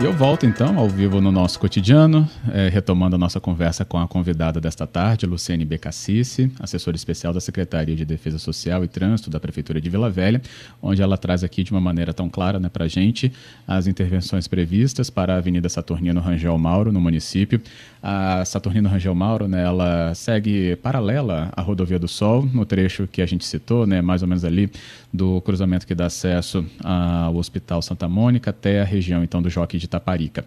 Eu 0.03 0.12
volto 0.12 0.48
então 0.48 0.79
ao 0.79 0.89
vivo 0.89 1.22
no 1.22 1.31
nosso 1.31 1.60
cotidiano, 1.60 2.27
é, 2.51 2.70
retomando 2.70 3.15
a 3.15 3.20
nossa 3.20 3.39
conversa 3.39 3.86
com 3.86 4.00
a 4.00 4.08
convidada 4.08 4.60
desta 4.60 4.88
tarde, 4.88 5.27
Luciene 5.27 5.63
Becacice, 5.63 6.51
assessora 6.60 6.96
especial 6.96 7.31
da 7.31 7.39
Secretaria 7.39 7.96
de 7.96 8.03
Defesa 8.03 8.39
Social 8.39 8.84
e 8.84 8.88
Trânsito 8.88 9.29
da 9.29 9.39
Prefeitura 9.39 9.79
de 9.79 9.88
Vila 9.91 10.10
Velha, 10.10 10.41
onde 10.81 11.03
ela 11.03 11.20
traz 11.20 11.43
aqui 11.43 11.63
de 11.63 11.72
uma 11.72 11.79
maneira 11.79 12.13
tão 12.13 12.29
clara 12.29 12.60
né, 12.60 12.67
para 12.67 12.86
a 12.86 12.88
gente 12.88 13.31
as 13.67 13.86
intervenções 13.86 14.48
previstas 14.48 15.12
para 15.12 15.36
a 15.36 15.38
Avenida 15.38 15.70
Saturnino 15.70 16.20
Rangel 16.20 16.58
Mauro, 16.58 16.91
no 16.91 17.00
município. 17.00 17.62
A 18.01 18.43
Saturnino 18.43 18.89
Rangel 18.89 19.13
Mauro, 19.13 19.48
né, 19.48 19.63
ela 19.63 20.15
segue 20.15 20.75
paralela 20.77 21.53
à 21.55 21.62
Rodovia 21.62 22.00
do 22.00 22.08
Sol, 22.08 22.43
no 22.51 22.65
trecho 22.65 23.08
que 23.08 23.22
a 23.22 23.25
gente 23.27 23.46
citou, 23.46 23.86
né, 23.86 24.01
mais 24.01 24.24
ou 24.24 24.27
menos 24.27 24.43
ali 24.43 24.72
do 25.13 25.41
cruzamento 25.41 25.86
que 25.86 25.93
dá 25.93 26.08
acesso 26.08 26.65
ao 26.84 27.36
Hospital 27.36 27.84
Santa 27.84 28.08
Mônica 28.08 28.50
até 28.50 28.81
a 28.81 28.86
região 28.86 29.24
então 29.24 29.41
do 29.41 29.50
Jockey 29.50 29.77
de 29.77 29.90
Itaparica. 29.91 30.45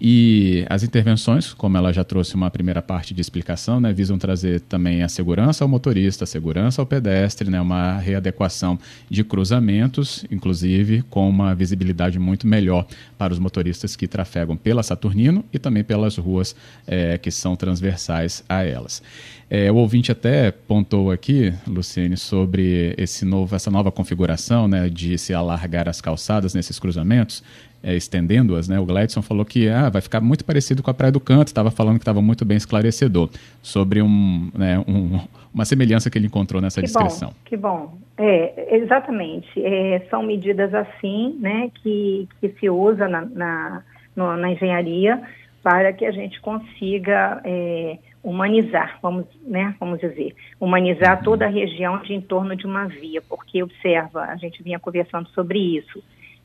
E 0.00 0.66
as 0.68 0.82
intervenções, 0.82 1.54
como 1.54 1.76
ela 1.76 1.92
já 1.92 2.04
trouxe 2.04 2.34
uma 2.34 2.50
primeira 2.50 2.82
parte 2.82 3.14
de 3.14 3.20
explicação, 3.20 3.80
né, 3.80 3.92
visam 3.92 4.18
trazer 4.18 4.60
também 4.60 5.02
a 5.02 5.08
segurança 5.08 5.64
ao 5.64 5.68
motorista, 5.68 6.24
a 6.24 6.26
segurança 6.26 6.82
ao 6.82 6.86
pedestre, 6.86 7.48
né, 7.48 7.60
uma 7.60 7.96
readequação 7.98 8.78
de 9.08 9.24
cruzamentos, 9.24 10.26
inclusive 10.30 11.02
com 11.02 11.28
uma 11.28 11.54
visibilidade 11.54 12.18
muito 12.18 12.46
melhor 12.46 12.86
para 13.16 13.32
os 13.32 13.38
motoristas 13.38 13.96
que 13.96 14.06
trafegam 14.06 14.56
pela 14.56 14.82
Saturnino 14.82 15.44
e 15.52 15.58
também 15.58 15.82
pelas 15.82 16.16
ruas 16.16 16.54
é, 16.86 17.16
que 17.16 17.30
são 17.30 17.56
transversais 17.56 18.44
a 18.48 18.62
elas. 18.62 19.02
É, 19.48 19.70
o 19.70 19.76
ouvinte 19.76 20.10
até 20.10 20.50
pontou 20.50 21.10
aqui, 21.10 21.52
Luciene, 21.66 22.16
sobre 22.16 22.94
esse 22.96 23.22
novo, 23.24 23.54
essa 23.54 23.70
nova 23.70 23.92
configuração 23.92 24.66
né, 24.66 24.88
de 24.88 25.18
se 25.18 25.34
alargar 25.34 25.88
as 25.90 26.00
calçadas 26.00 26.54
nesses 26.54 26.78
cruzamentos 26.78 27.42
é, 27.82 27.94
estendendo-as, 27.94 28.68
né? 28.68 28.78
O 28.78 28.86
Gladson 28.86 29.22
falou 29.22 29.44
que 29.44 29.68
ah, 29.68 29.90
vai 29.90 30.00
ficar 30.00 30.20
muito 30.20 30.44
parecido 30.44 30.82
com 30.82 30.90
a 30.90 30.94
Praia 30.94 31.10
do 31.10 31.20
Canto, 31.20 31.48
estava 31.48 31.70
falando 31.70 31.96
que 31.96 32.02
estava 32.02 32.22
muito 32.22 32.44
bem 32.44 32.56
esclarecedor 32.56 33.28
sobre 33.60 34.00
um, 34.00 34.50
né, 34.54 34.78
um, 34.86 35.20
uma 35.52 35.64
semelhança 35.64 36.08
que 36.08 36.16
ele 36.16 36.26
encontrou 36.26 36.62
nessa 36.62 36.80
que 36.80 36.86
descrição. 36.86 37.30
Bom, 37.30 37.34
que 37.44 37.56
bom. 37.56 37.98
É, 38.16 38.76
exatamente. 38.76 39.50
É, 39.62 40.06
são 40.08 40.22
medidas 40.22 40.72
assim, 40.72 41.36
né, 41.40 41.70
que, 41.82 42.28
que 42.40 42.48
se 42.60 42.70
usa 42.70 43.08
na, 43.08 43.22
na, 43.22 43.82
no, 44.14 44.36
na 44.36 44.50
engenharia 44.52 45.20
para 45.62 45.92
que 45.92 46.04
a 46.04 46.12
gente 46.12 46.40
consiga 46.40 47.40
é, 47.44 47.98
humanizar, 48.22 48.98
vamos, 49.02 49.26
né, 49.44 49.74
vamos 49.78 50.00
dizer, 50.00 50.34
humanizar 50.60 51.18
uhum. 51.18 51.24
toda 51.24 51.46
a 51.46 51.48
região 51.48 51.98
de 51.98 52.14
em 52.14 52.20
torno 52.20 52.54
de 52.54 52.66
uma 52.66 52.86
via, 52.86 53.22
porque 53.22 53.62
observa, 53.62 54.22
a 54.22 54.36
gente 54.36 54.62
vinha 54.62 54.78
conversando 54.78 55.28
sobre 55.30 55.58
isso 55.58 56.02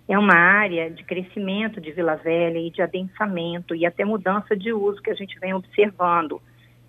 é 0.08 0.18
uma 0.18 0.36
área 0.36 0.90
de 0.90 1.04
crescimento 1.04 1.82
de 1.82 1.92
Vila 1.92 2.16
Velha 2.16 2.60
e 2.60 2.70
de 2.70 2.82
adensamento 2.82 3.76
e 3.76 3.86
até 3.86 4.06
mudança 4.06 4.56
de 4.56 4.72
uso 4.72 5.02
que 5.02 5.10
a 5.10 5.16
gente 5.16 5.38
vem 5.40 5.54
observando. 5.54 6.42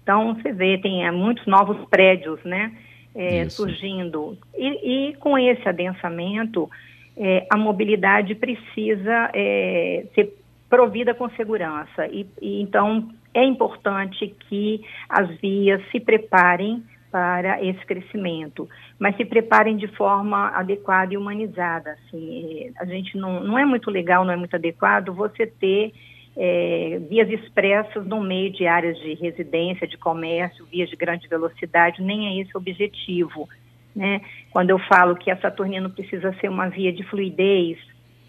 Então, 0.03 0.35
você 0.35 0.53
vê, 0.53 0.79
tem 0.79 1.05
é, 1.05 1.11
muitos 1.11 1.47
novos 1.47 1.77
prédios, 1.89 2.43
né, 2.45 2.73
é, 3.15 3.49
surgindo. 3.49 4.39
E, 4.57 5.11
e, 5.11 5.15
com 5.17 5.37
esse 5.37 5.69
adensamento, 5.69 6.71
é, 7.17 7.47
a 7.51 7.57
mobilidade 7.57 8.35
precisa 8.35 9.31
é, 9.35 10.07
ser 10.15 10.33
provida 10.71 11.13
com 11.13 11.29
segurança. 11.31 12.07
E, 12.07 12.27
e, 12.41 12.63
então, 12.63 13.09
é 13.35 13.45
importante 13.45 14.35
que 14.49 14.83
as 15.09 15.29
vias 15.41 15.83
se 15.91 15.99
preparem 15.99 16.83
para 17.11 17.63
esse 17.65 17.85
crescimento, 17.87 18.69
mas 18.99 19.17
se 19.17 19.25
preparem 19.25 19.77
de 19.77 19.89
forma 19.89 20.49
adequada 20.49 21.15
e 21.15 21.17
humanizada. 21.17 21.93
Assim, 21.93 22.73
a 22.79 22.85
gente 22.85 23.17
não, 23.17 23.41
não 23.41 23.59
é 23.59 23.65
muito 23.65 23.91
legal, 23.91 24.25
não 24.25 24.33
é 24.33 24.37
muito 24.37 24.55
adequado 24.55 25.13
você 25.13 25.47
ter 25.47 25.93
é, 26.37 27.01
vias 27.09 27.29
expressas 27.31 28.07
no 28.07 28.21
meio 28.21 28.53
de 28.53 28.67
áreas 28.67 28.99
de 28.99 29.15
residência, 29.15 29.87
de 29.87 29.97
comércio, 29.97 30.67
vias 30.67 30.89
de 30.89 30.97
grande 30.97 31.27
velocidade, 31.29 32.03
nem 32.03 32.29
é 32.29 32.43
esse 32.43 32.55
o 32.55 32.59
objetivo. 32.59 33.49
Né? 33.97 34.21
Quando 34.51 34.71
eu 34.71 34.79
falo 34.79 35.17
que 35.17 35.31
a 35.31 35.37
Saturnino 35.37 35.91
precisa 35.91 36.33
ser 36.35 36.49
uma 36.49 36.69
via 36.69 36.93
de 36.93 37.03
fluidez, 37.05 37.79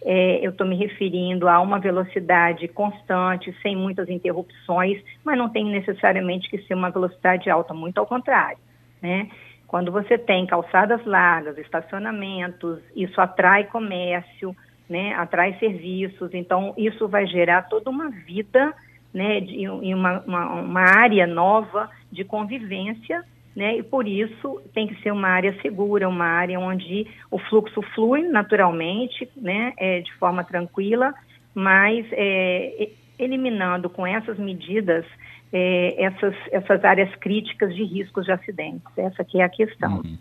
é, 0.02 0.40
eu 0.42 0.52
estou 0.52 0.66
me 0.66 0.78
referindo 0.78 1.50
a 1.50 1.60
uma 1.60 1.78
velocidade 1.78 2.68
constante, 2.70 3.54
sem 3.62 3.76
muitas 3.76 4.08
interrupções, 4.08 5.04
mas 5.26 5.38
não 5.38 5.50
tem 5.50 5.66
necessariamente 5.66 6.50
que 6.50 6.58
ser 6.60 6.74
uma 6.74 6.90
velocidade 6.90 7.50
alta, 7.50 7.74
muito 7.74 7.98
ao 7.98 8.08
contrário 8.08 8.58
né? 9.02 9.30
Quando 9.68 9.92
você 9.92 10.18
tem 10.18 10.46
calçadas 10.48 11.06
largas, 11.06 11.58
estacionamentos, 11.58 12.80
isso 12.96 13.22
atrai 13.22 13.66
comércio, 13.66 14.56
né? 14.90 15.14
Atrai 15.14 15.58
serviços, 15.60 16.34
então 16.34 16.74
isso 16.78 17.08
vai 17.08 17.28
gerar 17.28 17.64
toda 17.64 17.90
uma 17.90 18.10
vida, 18.10 18.74
né? 19.14 19.40
De, 19.42 19.56
em 19.64 19.94
uma, 19.94 20.22
uma, 20.22 20.54
uma 20.62 20.82
área 20.82 21.28
nova 21.28 21.90
de 22.12 22.24
convivência 22.24 23.24
né? 23.56 23.76
E 23.78 23.84
por 23.84 24.08
isso 24.08 24.62
tem 24.74 24.88
que 24.88 25.02
ser 25.02 25.12
uma 25.12 25.28
área 25.28 25.54
segura, 25.62 26.08
uma 26.08 26.26
área 26.26 26.58
onde 26.58 27.06
o 27.30 27.38
fluxo 27.38 27.82
flui 27.94 28.24
naturalmente, 28.24 29.30
né? 29.36 29.74
É, 29.78 30.00
de 30.00 30.14
forma 30.14 30.46
tranquila, 30.46 31.14
mas 31.54 32.06
é, 32.12 32.90
eliminando 33.20 33.90
com 33.90 34.08
essas 34.08 34.38
medidas 34.38 35.06
é, 35.52 36.04
essas, 36.04 36.36
essas 36.52 36.84
áreas 36.84 37.14
críticas 37.16 37.74
de 37.76 37.84
riscos 37.84 38.26
de 38.26 38.32
acidentes. 38.32 38.98
Essa 38.98 39.22
aqui 39.22 39.42
é 39.42 39.44
a 39.44 39.50
questão. 39.50 39.98
Uhum. 39.98 40.18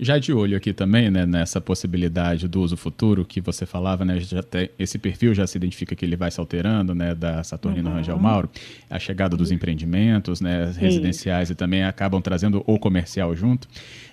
Já 0.00 0.16
de 0.16 0.32
olho 0.32 0.56
aqui 0.56 0.72
também, 0.72 1.10
né, 1.10 1.26
nessa 1.26 1.60
possibilidade 1.60 2.46
do 2.46 2.60
uso 2.60 2.76
futuro 2.76 3.24
que 3.24 3.40
você 3.40 3.66
falava, 3.66 4.04
né, 4.04 4.20
já 4.20 4.44
esse 4.78 4.96
perfil 4.96 5.34
já 5.34 5.44
se 5.44 5.58
identifica 5.58 5.96
que 5.96 6.04
ele 6.04 6.14
vai 6.14 6.30
se 6.30 6.38
alterando, 6.38 6.94
né, 6.94 7.16
da 7.16 7.42
Saturnino 7.42 7.90
uhum. 7.90 7.96
Rangel 7.96 8.16
Mauro, 8.16 8.48
a 8.88 8.98
chegada 9.00 9.36
dos 9.36 9.50
empreendimentos, 9.50 10.40
né, 10.40 10.72
residenciais 10.78 11.50
e 11.50 11.54
também 11.56 11.82
acabam 11.82 12.22
trazendo 12.22 12.62
o 12.64 12.78
comercial 12.78 13.34
junto, 13.34 13.66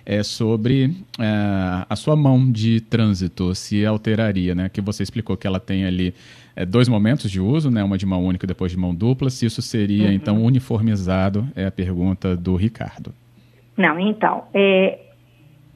é 0.04 0.24
sobre 0.24 0.96
é, 1.20 1.86
a 1.88 1.96
sua 1.96 2.16
mão 2.16 2.52
de 2.52 2.82
trânsito 2.82 3.54
se 3.54 3.86
alteraria, 3.86 4.56
né, 4.56 4.70
que 4.70 4.82
você 4.82 5.04
explicou 5.04 5.38
que 5.38 5.46
ela 5.46 5.60
tem 5.60 5.86
ali 5.86 6.16
é, 6.56 6.66
dois 6.66 6.88
momentos 6.88 7.30
de 7.30 7.40
uso, 7.40 7.70
né, 7.70 7.84
uma 7.84 7.98
de 7.98 8.08
mão 8.08 8.26
única 8.26 8.46
e 8.46 8.48
depois 8.48 8.72
de 8.72 8.78
mão 8.78 8.94
dupla, 8.94 9.30
se 9.30 9.46
isso 9.46 9.62
seria 9.62 10.08
uhum. 10.08 10.14
então 10.14 10.44
uniformizado, 10.44 11.48
é 11.56 11.68
a 11.68 11.72
pergunta 11.72 12.36
do 12.36 12.56
Ricardo. 12.56 13.14
Não, 13.78 14.00
então, 14.00 14.46
é, 14.54 15.05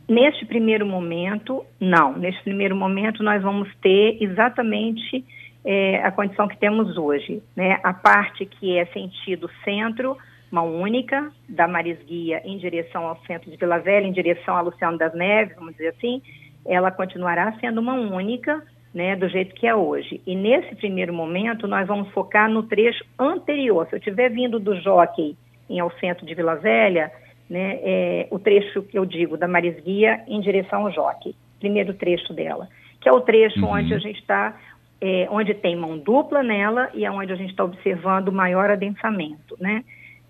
Neste 0.09 0.43
primeiro 0.43 0.87
momento, 0.87 1.63
não. 1.79 2.17
Neste 2.17 2.41
primeiro 2.41 2.75
momento, 2.75 3.21
nós 3.21 3.43
vamos 3.43 3.69
ter 3.75 4.17
exatamente 4.19 5.23
é, 5.63 6.03
a 6.03 6.11
condição 6.11 6.47
que 6.47 6.57
temos 6.57 6.97
hoje. 6.97 7.43
Né? 7.55 7.79
A 7.83 7.93
parte 7.93 8.43
que 8.43 8.75
é 8.75 8.87
sentido 8.87 9.47
centro, 9.63 10.17
mão 10.51 10.81
única, 10.81 11.31
da 11.47 11.67
Marisguia 11.67 12.41
em 12.43 12.57
direção 12.57 13.05
ao 13.05 13.21
centro 13.27 13.51
de 13.51 13.57
Vila 13.57 13.77
Velha, 13.77 14.07
em 14.07 14.11
direção 14.11 14.57
a 14.57 14.61
Luciano 14.61 14.97
das 14.97 15.13
Neves, 15.13 15.55
vamos 15.55 15.73
dizer 15.73 15.89
assim, 15.89 16.23
ela 16.65 16.89
continuará 16.89 17.53
sendo 17.59 17.79
mão 17.79 18.11
única, 18.11 18.63
né, 18.91 19.15
do 19.15 19.29
jeito 19.29 19.53
que 19.53 19.67
é 19.67 19.75
hoje. 19.75 20.19
E 20.25 20.35
nesse 20.35 20.73
primeiro 20.73 21.13
momento, 21.13 21.67
nós 21.67 21.87
vamos 21.87 22.09
focar 22.13 22.49
no 22.49 22.63
trecho 22.63 23.05
anterior. 23.19 23.85
Se 23.87 23.93
eu 23.93 23.99
estiver 23.99 24.29
vindo 24.29 24.59
do 24.59 24.75
Jockey 24.81 25.37
em 25.69 25.79
ao 25.79 25.91
centro 25.99 26.25
de 26.25 26.33
Vila 26.33 26.55
Velha, 26.55 27.11
né, 27.49 27.79
é, 27.81 28.27
o 28.29 28.37
trecho 28.37 28.83
que 28.83 28.97
eu 28.97 29.05
digo 29.05 29.37
da 29.37 29.47
Marisguia 29.47 30.23
em 30.27 30.39
direção 30.39 30.85
ao 30.85 30.91
Joque, 30.91 31.35
primeiro 31.59 31.93
trecho 31.93 32.33
dela, 32.33 32.67
que 33.01 33.09
é 33.09 33.11
o 33.11 33.21
trecho 33.21 33.61
uhum. 33.61 33.71
onde 33.71 33.93
a 33.93 33.99
gente 33.99 34.19
está 34.19 34.55
é, 35.01 35.27
onde 35.31 35.53
tem 35.53 35.75
mão 35.75 35.97
dupla 35.97 36.43
nela 36.43 36.89
e 36.93 37.05
é 37.05 37.11
onde 37.11 37.31
a 37.31 37.35
gente 37.35 37.51
está 37.51 37.63
observando 37.63 38.31
maior 38.31 38.69
adensamento, 38.69 39.55
né? 39.59 39.83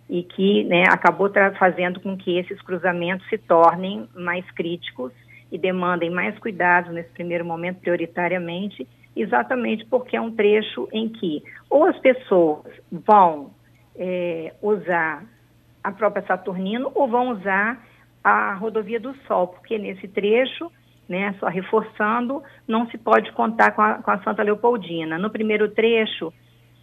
E 0.07 0.23
que 0.23 0.63
né, 0.63 0.83
acabou 0.89 1.31
fazendo 1.57 1.99
com 1.99 2.15
que 2.17 2.37
esses 2.37 2.61
cruzamentos 2.61 3.27
se 3.29 3.37
tornem 3.37 4.07
mais 4.15 4.49
críticos 4.51 5.11
e 5.51 5.57
demandem 5.57 6.09
mais 6.09 6.37
cuidados 6.39 6.93
nesse 6.93 7.09
primeiro 7.09 7.43
momento, 7.45 7.79
prioritariamente, 7.79 8.87
exatamente 9.15 9.85
porque 9.85 10.15
é 10.15 10.21
um 10.21 10.31
trecho 10.31 10.87
em 10.91 11.09
que 11.09 11.43
ou 11.69 11.85
as 11.85 11.97
pessoas 11.99 12.71
vão 12.91 13.51
é, 13.95 14.53
usar 14.61 15.23
a 15.83 15.91
própria 15.91 16.25
Saturnino 16.25 16.91
ou 16.95 17.07
vão 17.07 17.29
usar 17.29 17.83
a 18.23 18.53
rodovia 18.53 18.99
do 18.99 19.15
Sol, 19.27 19.47
porque 19.47 19.77
nesse 19.77 20.07
trecho 20.07 20.71
né, 21.09 21.33
só 21.39 21.47
reforçando, 21.47 22.43
não 22.67 22.87
se 22.87 22.97
pode 22.97 23.31
contar 23.31 23.71
com 23.71 23.81
a, 23.81 23.95
com 23.95 24.11
a 24.11 24.19
Santa 24.19 24.43
Leopoldina. 24.43 25.17
No 25.17 25.31
primeiro 25.31 25.69
trecho, 25.69 26.31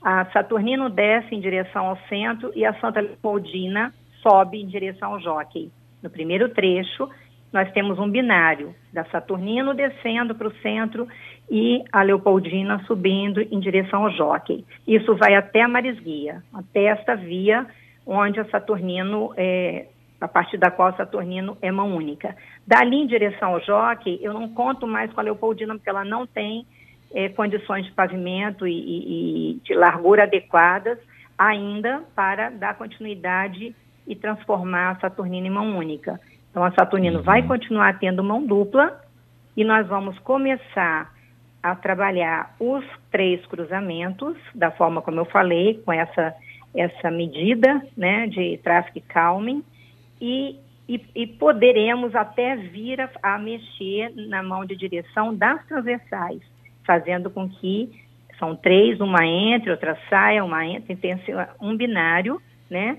a 0.03 0.25
Saturnino 0.27 0.91
desce 0.91 1.33
em 1.33 1.41
direção 1.41 1.87
ao 1.87 1.99
centro 2.09 2.51
e 2.55 2.67
a 2.67 2.75
Santa 2.81 3.01
Leopoldina 3.01 3.95
sobe 4.21 4.61
em 4.61 4.67
direção 4.67 5.13
ao 5.13 5.21
Jockey. 5.21 5.71
No 6.03 6.11
primeiro 6.11 6.49
trecho, 6.49 7.09
nós 7.53 7.71
temos 7.73 7.99
um 8.01 8.11
binário 8.11 8.75
da 8.93 9.05
Saturnino 9.05 9.73
descendo 9.73 10.35
para 10.35 10.49
o 10.49 10.55
centro 10.57 11.07
e 11.49 11.85
a 11.93 12.03
Leopoldina 12.03 12.83
subindo 12.87 13.41
em 13.41 13.61
direção 13.61 14.05
ao 14.05 14.11
Jockey. 14.11 14.65
Isso 14.87 15.15
vai 15.15 15.37
até 15.37 15.63
a 15.63 15.69
Marisguia, 15.69 16.43
até 16.53 16.87
esta 16.87 17.15
via 17.15 17.65
onde 18.07 18.39
a 18.39 18.45
Saturnino 18.47 19.33
é, 19.37 19.87
a 20.21 20.29
partir 20.29 20.57
da 20.57 20.71
qual 20.71 20.97
Saturnino 20.97 21.59
é 21.61 21.71
mão 21.71 21.95
única. 21.95 22.37
Dali 22.67 22.97
em 22.97 23.07
direção 23.07 23.55
ao 23.55 23.61
Jockey, 23.61 24.19
eu 24.23 24.33
não 24.33 24.49
conto 24.49 24.87
mais 24.87 25.13
com 25.13 25.21
a 25.21 25.25
Leopoldina, 25.25 25.75
porque 25.75 25.91
ela 25.91 26.05
não 26.05 26.27
tem 26.27 26.65
é, 27.13 27.29
condições 27.31 27.85
de 27.85 27.93
pavimento 27.93 28.67
e, 28.67 28.73
e, 28.73 29.51
e, 29.51 29.61
de 29.61 29.75
largura 29.75 30.25
adequadas 30.25 30.99
ainda 31.39 32.03
para 32.15 32.51
dar 32.51 32.75
continuidade 32.77 33.75
e 34.07 34.17
transformar 34.17 34.91
a 34.91 35.01
Saturnino 35.01 35.47
em 35.47 35.51
mão 35.51 35.77
única. 35.77 36.19
Então, 36.51 36.65
a 36.65 36.73
Saturnino 36.73 37.19
uhum. 37.19 37.25
vai 37.25 37.43
continuar 37.43 37.99
tendo 37.99 38.25
mão 38.25 38.45
dupla 38.47 38.99
e 39.57 39.65
nós 39.65 39.87
vamos 39.87 40.19
começar 40.21 41.13
a 41.63 41.75
trabalhar 41.75 42.55
os 42.61 42.85
três 43.11 43.45
cruzamentos, 43.47 44.37
da 44.55 44.71
forma 44.71 45.03
como 45.03 45.21
eu 45.21 45.25
falei, 45.25 45.83
com 45.85 45.93
essa, 45.93 46.35
essa 46.77 47.11
medida 47.11 47.83
né, 47.97 48.27
de 48.27 48.59
traffic 48.59 49.01
calming, 49.09 49.65
e, 50.21 50.57
e, 50.89 51.01
e 51.15 51.27
poderemos 51.27 52.15
até 52.15 52.57
vir 52.57 53.01
a, 53.01 53.11
a, 53.23 53.39
mexer 53.39 54.13
na 54.15 54.43
mão 54.43 54.65
de 54.65 54.77
direção 54.77 55.35
das 55.35 55.65
transversais, 55.67 56.41
fazendo 56.87 57.31
com 57.31 57.49
que 57.49 57.91
são 58.39 58.55
três, 58.55 59.01
uma 59.01 59.25
entre, 59.27 59.71
outra 59.71 59.99
saia, 60.09 60.45
uma 60.45 60.65
entre, 60.67 60.95
tem 60.97 61.19
um 61.61 61.77
binário, 61.77 62.41
né? 62.71 62.99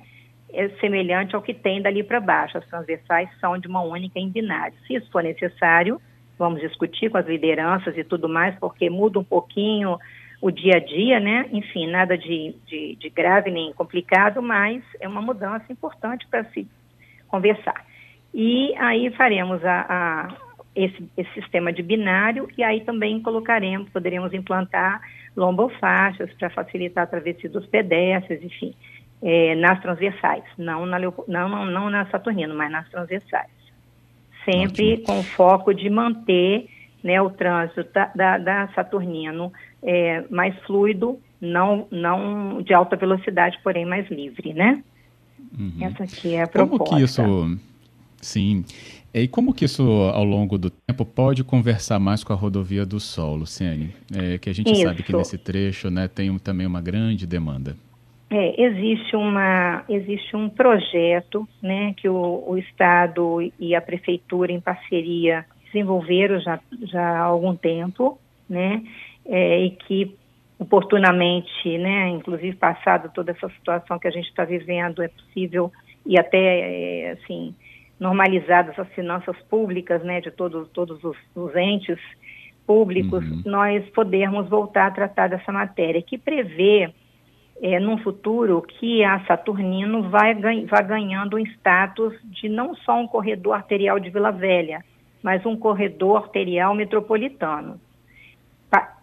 É 0.52 0.70
semelhante 0.80 1.36
ao 1.36 1.42
que 1.42 1.54
tem 1.54 1.82
dali 1.82 2.04
para 2.04 2.22
baixo. 2.22 2.58
As 2.58 2.66
transversais 2.68 3.30
são 3.40 3.58
de 3.58 3.68
uma 3.68 3.82
única 3.82 4.18
em 4.18 4.30
binário. 4.30 4.74
Se 4.88 4.96
isso 4.96 5.12
for 5.12 5.22
necessário, 5.22 6.02
vamos 6.40 6.62
discutir 6.62 7.10
com 7.10 7.18
as 7.18 7.28
lideranças 7.28 7.98
e 7.98 8.04
tudo 8.04 8.30
mais, 8.30 8.58
porque 8.58 8.90
muda 8.90 9.20
um 9.20 9.24
pouquinho 9.24 9.98
o 10.40 10.52
dia 10.52 10.78
a 10.78 10.80
dia, 10.80 11.20
né? 11.20 11.48
Enfim, 11.52 11.88
nada 11.88 12.18
de, 12.18 12.56
de, 12.66 12.96
de 12.96 13.10
grave 13.10 13.50
nem 13.50 13.74
complicado, 13.74 14.42
mas 14.42 14.84
é 15.00 15.08
uma 15.08 15.22
mudança 15.22 15.66
importante 15.72 16.28
para 16.28 16.44
se 16.46 16.68
conversar. 17.28 17.86
E 18.34 18.76
aí 18.78 19.10
faremos 19.12 19.64
a, 19.66 19.86
a 19.90 20.36
esse, 20.76 21.10
esse, 21.18 21.34
sistema 21.34 21.74
de 21.74 21.82
binário 21.82 22.48
e 22.56 22.64
aí 22.64 22.82
também 22.82 23.20
colocaremos, 23.22 23.90
poderemos 23.90 24.32
implantar 24.34 25.02
lombofaixas 25.36 26.32
para 26.34 26.50
facilitar 26.52 27.06
a 27.06 27.08
travessia 27.08 27.50
dos 27.50 27.66
pedestres, 27.66 28.44
enfim, 28.44 28.76
é, 29.24 29.56
nas 29.56 29.82
transversais, 29.82 30.44
não 30.58 30.86
na, 30.86 31.00
não, 31.00 31.14
não, 31.28 31.66
não 31.66 31.90
na 31.90 32.06
Saturnino, 32.08 32.54
mas 32.54 32.72
nas 32.72 32.88
transversais. 32.90 33.50
Sempre 34.46 34.94
Ótimo. 34.94 35.06
com 35.08 35.24
foco 35.24 35.74
de 35.74 35.90
manter 35.90 36.70
né, 37.04 37.22
o 37.22 37.30
trânsito 37.30 37.84
da, 37.92 38.12
da, 38.16 38.38
da 38.38 38.68
Saturnino 38.70 39.52
é, 39.84 40.24
mais 40.30 40.58
fluido, 40.66 41.20
não, 41.40 41.88
não 41.92 42.62
de 42.62 42.74
alta 42.74 42.96
velocidade, 42.96 43.60
porém 43.64 43.86
mais 43.86 44.10
livre, 44.10 44.54
né? 44.54 44.84
Uhum. 45.58 45.74
Essa 45.82 46.04
aqui 46.04 46.36
é 46.36 46.44
a 46.44 46.48
proposta. 46.48 46.84
Como 46.84 46.98
que 46.98 47.04
isso... 47.04 47.60
Sim. 48.20 48.66
E 49.14 49.28
como 49.28 49.54
que 49.54 49.66
isso, 49.66 49.84
ao 50.14 50.24
longo 50.24 50.58
do 50.58 50.70
tempo, 50.70 51.06
pode 51.06 51.44
conversar 51.44 52.00
mais 52.00 52.24
com 52.24 52.34
a 52.34 52.36
rodovia 52.36 52.86
do 52.86 53.00
Sol, 53.00 53.36
Luciane? 53.36 53.94
É, 54.14 54.38
que 54.38 54.50
a 54.50 54.54
gente 54.54 54.72
isso. 54.72 54.82
sabe 54.82 55.02
que 55.02 55.16
nesse 55.16 55.38
trecho 55.38 55.90
né, 55.90 56.08
tem 56.08 56.38
também 56.38 56.68
uma 56.68 56.82
grande 56.82 57.26
demanda. 57.26 57.76
É, 58.30 58.62
existe, 58.62 59.16
uma, 59.16 59.84
existe 59.88 60.36
um 60.36 60.50
projeto 60.50 61.48
né, 61.62 61.94
que 61.96 62.10
o, 62.10 62.44
o 62.46 62.58
Estado 62.58 63.52
e 63.58 63.74
a 63.74 63.82
Prefeitura, 63.82 64.52
em 64.52 64.60
parceria, 64.60 65.46
desenvolveram 65.66 66.40
já, 66.42 66.60
já 66.84 67.02
há 67.02 67.22
algum 67.22 67.56
tempo, 67.56 68.20
né, 68.50 68.84
é, 69.28 69.60
e 69.60 69.72
que 69.72 70.16
oportunamente, 70.60 71.78
né, 71.78 72.10
inclusive 72.10 72.56
passado 72.56 73.12
toda 73.14 73.32
essa 73.32 73.48
situação 73.50 74.00
que 74.00 74.08
a 74.08 74.12
gente 74.12 74.28
está 74.28 74.44
vivendo, 74.44 75.04
é 75.04 75.08
possível 75.08 75.72
e 76.06 76.18
até, 76.18 76.38
é, 76.38 77.12
assim, 77.12 77.54
normalizadas 78.00 78.78
as 78.80 78.88
finanças 78.90 79.36
públicas, 79.50 80.04
né, 80.04 80.22
de 80.22 80.32
todos, 80.32 80.68
todos 80.70 81.04
os, 81.04 81.18
os 81.36 81.56
entes 81.56 82.00
públicos, 82.66 83.24
uhum. 83.24 83.42
nós 83.46 83.88
podermos 83.90 84.50
voltar 84.50 84.88
a 84.88 84.92
tratar 84.92 85.30
dessa 85.30 85.52
matéria, 85.52 86.02
que 86.02 86.18
prevê, 86.18 86.90
é, 87.62 87.80
num 87.80 87.98
futuro, 87.98 88.62
que 88.62 89.04
a 89.04 89.20
Saturnino 89.26 90.10
vai, 90.10 90.36
vai 90.36 90.86
ganhando 90.86 91.38
um 91.38 91.40
status 91.40 92.14
de 92.26 92.48
não 92.50 92.76
só 92.76 93.00
um 93.00 93.08
corredor 93.08 93.54
arterial 93.54 94.00
de 94.00 94.10
Vila 94.10 94.32
Velha, 94.32 94.84
mas 95.24 95.46
um 95.46 95.58
corredor 95.58 96.18
arterial 96.18 96.76
metropolitano 96.76 97.80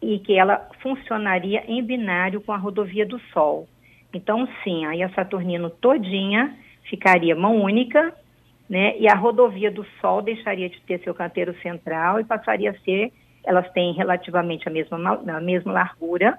e 0.03 0.19
que 0.19 0.39
ela 0.39 0.69
funcionaria 0.83 1.65
em 1.67 1.83
binário 1.83 2.41
com 2.41 2.53
a 2.53 2.57
rodovia 2.57 3.07
do 3.07 3.19
Sol. 3.33 3.67
Então, 4.13 4.47
sim, 4.63 4.85
aí 4.87 5.03
a 5.03 5.09
Saturnino 5.11 5.71
todinha 5.71 6.55
ficaria 6.89 7.35
mão 7.35 7.63
única, 7.63 8.15
né? 8.69 8.97
E 8.99 9.09
a 9.09 9.15
rodovia 9.15 9.71
do 9.71 9.85
Sol 10.01 10.23
deixaria 10.23 10.69
de 10.69 10.81
ter 10.83 11.01
seu 11.01 11.15
canteiro 11.15 11.55
central 11.61 12.21
e 12.21 12.25
passaria 12.25 12.71
a 12.71 12.79
ser, 12.81 13.13
elas 13.43 13.71
têm 13.73 13.93
relativamente 13.93 14.69
a 14.69 14.73
mesma, 14.73 15.23
a 15.27 15.41
mesma 15.41 15.73
largura. 15.73 16.39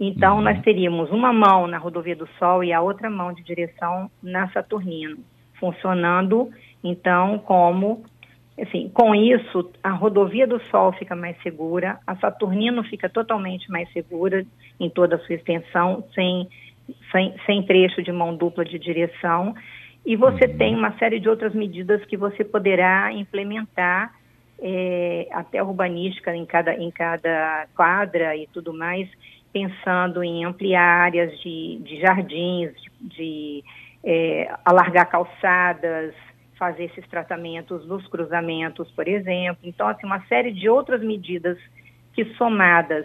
Então, 0.00 0.36
uhum. 0.36 0.42
nós 0.42 0.60
teríamos 0.62 1.10
uma 1.10 1.32
mão 1.32 1.66
na 1.66 1.78
rodovia 1.78 2.16
do 2.16 2.28
Sol 2.38 2.64
e 2.64 2.72
a 2.72 2.80
outra 2.80 3.10
mão 3.10 3.32
de 3.32 3.42
direção 3.42 4.10
na 4.22 4.48
Saturnino, 4.50 5.18
funcionando, 5.58 6.50
então, 6.82 7.38
como 7.38 8.04
Assim, 8.60 8.90
com 8.90 9.14
isso, 9.14 9.70
a 9.82 9.90
rodovia 9.90 10.46
do 10.46 10.60
Sol 10.70 10.92
fica 10.92 11.16
mais 11.16 11.40
segura, 11.42 11.98
a 12.06 12.14
Saturnino 12.16 12.84
fica 12.84 13.08
totalmente 13.08 13.70
mais 13.70 13.90
segura 13.92 14.44
em 14.78 14.90
toda 14.90 15.16
a 15.16 15.18
sua 15.20 15.34
extensão, 15.34 16.04
sem, 16.14 16.48
sem, 17.10 17.34
sem 17.46 17.62
trecho 17.62 18.02
de 18.02 18.12
mão 18.12 18.36
dupla 18.36 18.64
de 18.64 18.78
direção. 18.78 19.54
E 20.04 20.16
você 20.16 20.46
uhum. 20.46 20.58
tem 20.58 20.74
uma 20.74 20.92
série 20.98 21.18
de 21.18 21.28
outras 21.28 21.54
medidas 21.54 22.04
que 22.04 22.16
você 22.16 22.44
poderá 22.44 23.10
implementar, 23.12 24.12
é, 24.60 25.28
até 25.32 25.62
urbanística 25.62 26.34
em 26.36 26.44
cada, 26.44 26.74
em 26.74 26.90
cada 26.90 27.66
quadra 27.74 28.36
e 28.36 28.46
tudo 28.48 28.74
mais, 28.74 29.08
pensando 29.52 30.22
em 30.22 30.44
ampliar 30.44 31.04
áreas 31.04 31.38
de, 31.40 31.78
de 31.82 32.00
jardins, 32.00 32.70
de, 33.00 33.08
de 33.08 33.64
é, 34.04 34.54
alargar 34.64 35.06
calçadas, 35.06 36.14
fazer 36.62 36.84
esses 36.84 37.04
tratamentos 37.08 37.84
nos 37.88 38.06
cruzamentos, 38.06 38.88
por 38.92 39.08
exemplo. 39.08 39.58
Então, 39.64 39.88
assim, 39.88 40.06
uma 40.06 40.20
série 40.28 40.52
de 40.52 40.68
outras 40.68 41.02
medidas 41.02 41.58
que 42.12 42.24
somadas 42.36 43.04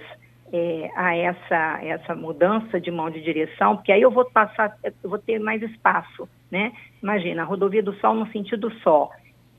é, 0.53 0.91
a 0.95 1.17
essa, 1.17 1.79
essa 1.81 2.13
mudança 2.13 2.79
de 2.79 2.91
mão 2.91 3.09
de 3.09 3.19
direção, 3.19 3.75
porque 3.75 3.91
aí 3.91 4.03
eu 4.03 4.11
vou 4.11 4.25
passar, 4.25 4.77
eu 4.83 5.09
vou 5.09 5.17
ter 5.17 5.39
mais 5.39 5.59
espaço, 5.63 6.29
né? 6.51 6.71
Imagina, 7.01 7.41
a 7.41 7.45
rodovia 7.45 7.81
do 7.81 7.95
Sol 7.95 8.13
no 8.13 8.31
sentido 8.31 8.71
só. 8.83 9.09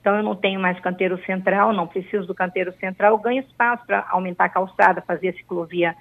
Então, 0.01 0.15
eu 0.15 0.23
não 0.23 0.37
tenho 0.37 0.61
mais 0.61 0.79
canteiro 0.79 1.19
central, 1.25 1.73
não 1.73 1.89
preciso 1.89 2.25
do 2.25 2.35
canteiro 2.37 2.73
central, 2.75 3.15
eu 3.15 3.19
ganho 3.19 3.41
espaço 3.41 3.85
para 3.85 4.07
aumentar 4.11 4.45
a 4.45 4.49
calçada, 4.49 5.03
fazer 5.03 5.31
a 5.31 5.33
ciclovia 5.33 5.97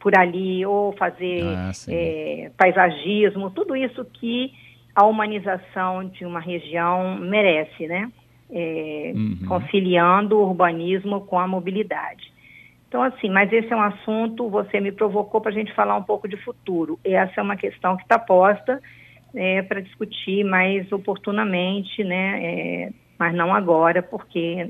por 0.00 0.18
ali, 0.18 0.64
ou 0.64 0.92
fazer 0.92 1.42
ah, 1.44 1.70
é, 1.88 2.50
paisagismo, 2.56 3.50
tudo 3.50 3.76
isso 3.76 4.06
que 4.06 4.54
a 4.94 5.04
humanização 5.04 6.04
de 6.04 6.24
uma 6.24 6.40
região 6.40 7.16
merece, 7.18 7.86
né? 7.86 8.10
É, 8.50 9.12
uhum. 9.14 9.38
Conciliando 9.48 10.36
o 10.36 10.48
urbanismo 10.48 11.22
com 11.22 11.38
a 11.38 11.48
mobilidade. 11.48 12.30
Então, 12.86 13.02
assim, 13.02 13.30
mas 13.30 13.50
esse 13.50 13.72
é 13.72 13.76
um 13.76 13.80
assunto, 13.80 14.50
você 14.50 14.78
me 14.78 14.92
provocou 14.92 15.40
para 15.40 15.50
a 15.50 15.54
gente 15.54 15.72
falar 15.72 15.96
um 15.96 16.02
pouco 16.02 16.28
de 16.28 16.36
futuro. 16.36 17.00
Essa 17.02 17.40
é 17.40 17.42
uma 17.42 17.56
questão 17.56 17.96
que 17.96 18.02
está 18.02 18.18
posta 18.18 18.82
é, 19.34 19.62
para 19.62 19.80
discutir 19.80 20.44
mais 20.44 20.92
oportunamente, 20.92 22.04
né? 22.04 22.44
É, 22.44 22.90
mas 23.18 23.34
não 23.34 23.54
agora, 23.54 24.02
porque 24.02 24.68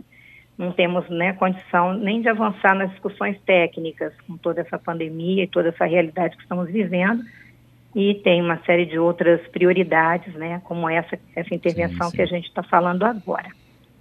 não 0.57 0.71
temos 0.71 1.09
né, 1.09 1.33
condição 1.33 1.95
nem 1.95 2.21
de 2.21 2.29
avançar 2.29 2.75
nas 2.77 2.91
discussões 2.91 3.37
técnicas 3.41 4.13
com 4.27 4.37
toda 4.37 4.61
essa 4.61 4.79
pandemia 4.79 5.43
e 5.45 5.49
toda 5.49 5.71
essa 5.71 5.85
realidade 5.85 6.37
que 6.37 6.43
estamos 6.43 6.71
vivendo. 6.71 7.25
E 7.95 8.15
tem 8.25 8.41
uma 8.41 8.59
série 8.65 8.87
de 8.87 8.99
outras 8.99 9.41
prioridades, 9.49 10.35
né, 10.35 10.61
como 10.65 10.89
essa, 10.89 11.19
essa 11.37 11.55
intervenção 11.55 12.07
sim, 12.07 12.11
sim. 12.11 12.17
que 12.17 12.23
a 12.23 12.27
gente 12.27 12.47
está 12.47 12.63
falando 12.63 13.03
agora. 13.05 13.49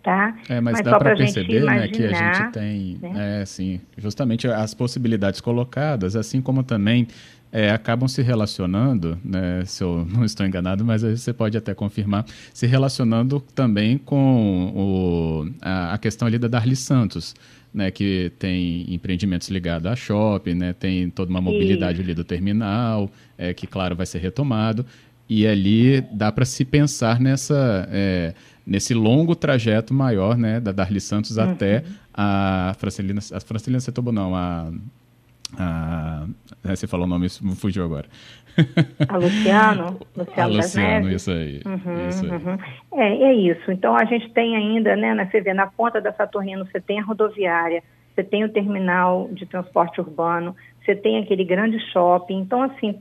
Tá? 0.01 0.35
É, 0.49 0.59
mas, 0.59 0.73
mas 0.73 0.81
dá 0.81 0.97
para 0.97 1.15
perceber 1.15 1.61
imaginar, 1.61 1.81
né, 1.81 1.87
que 1.89 2.03
a 2.03 2.13
gente 2.13 2.51
tem 2.53 2.97
né? 2.99 3.37
é, 3.37 3.41
assim, 3.43 3.79
justamente 3.95 4.47
as 4.47 4.73
possibilidades 4.73 5.39
colocadas, 5.39 6.15
assim 6.15 6.41
como 6.41 6.63
também 6.63 7.07
é, 7.51 7.69
acabam 7.69 8.07
se 8.07 8.21
relacionando, 8.21 9.17
né, 9.23 9.63
se 9.65 9.83
eu 9.83 10.05
não 10.09 10.23
estou 10.23 10.45
enganado, 10.45 10.85
mas 10.85 11.03
você 11.03 11.33
pode 11.33 11.57
até 11.57 11.73
confirmar, 11.73 12.25
se 12.53 12.65
relacionando 12.65 13.39
também 13.53 13.97
com 13.97 14.73
o, 14.75 15.51
a, 15.61 15.93
a, 15.93 15.97
questão 15.97 16.27
ali 16.27 16.39
da 16.39 16.47
Darli 16.47 16.75
Santos, 16.75 17.35
né, 17.73 17.89
que 17.91 18.31
tem 18.37 18.85
empreendimentos 18.93 19.49
ligados 19.49 19.89
a 19.89 19.95
shopping, 19.95 20.55
né, 20.55 20.73
tem 20.73 21.09
toda 21.09 21.29
uma 21.29 21.41
mobilidade 21.41 22.01
ali 22.01 22.13
do 22.13 22.23
terminal, 22.23 23.09
é, 23.37 23.53
que 23.53 23.65
claro 23.65 23.95
vai 23.95 24.05
ser 24.05 24.19
retomado, 24.19 24.85
e 25.29 25.47
ali 25.47 26.01
dá 26.11 26.31
para 26.31 26.43
se 26.43 26.65
pensar 26.65 27.19
nessa 27.19 27.87
é, 27.91 28.33
nesse 28.65 28.93
longo 28.93 29.35
trajeto 29.35 29.93
maior, 29.93 30.37
né, 30.37 30.59
da 30.59 30.71
Darli 30.71 30.99
Santos 30.99 31.37
uhum. 31.37 31.51
até 31.51 31.83
a 32.13 32.75
Francelina, 32.77 33.19
a 33.31 33.39
Francelina 33.39 33.79
Setobo 33.79 34.11
não, 34.11 34.35
a 34.35 34.71
a, 35.57 36.25
é, 36.63 36.75
você 36.75 36.87
falou 36.87 37.05
o 37.05 37.09
nome, 37.09 37.27
me 37.41 37.55
fugiu 37.55 37.83
agora. 37.83 38.05
A 39.07 39.17
Luciano, 39.17 39.99
Luciano, 40.15 40.41
a 40.41 40.45
Luciano 40.45 41.11
isso 41.11 41.31
aí. 41.31 41.61
Uhum, 41.65 42.09
isso 42.09 42.25
aí. 42.25 42.31
Uhum. 42.31 42.57
É, 42.93 43.23
é 43.23 43.33
isso. 43.33 43.71
Então 43.71 43.95
a 43.95 44.05
gente 44.05 44.29
tem 44.31 44.55
ainda, 44.55 44.95
né, 44.95 45.13
na, 45.13 45.25
você 45.25 45.41
vê, 45.41 45.53
na 45.53 45.67
ponta 45.67 46.01
da 46.01 46.11
Saturnino 46.13 46.65
você 46.65 46.79
tem 46.79 46.99
a 46.99 47.03
rodoviária, 47.03 47.83
você 48.13 48.23
tem 48.23 48.43
o 48.43 48.49
terminal 48.49 49.29
de 49.31 49.45
transporte 49.45 50.01
urbano, 50.01 50.55
você 50.83 50.95
tem 50.95 51.19
aquele 51.19 51.45
grande 51.45 51.79
shopping. 51.91 52.39
Então, 52.39 52.61
assim, 52.61 52.99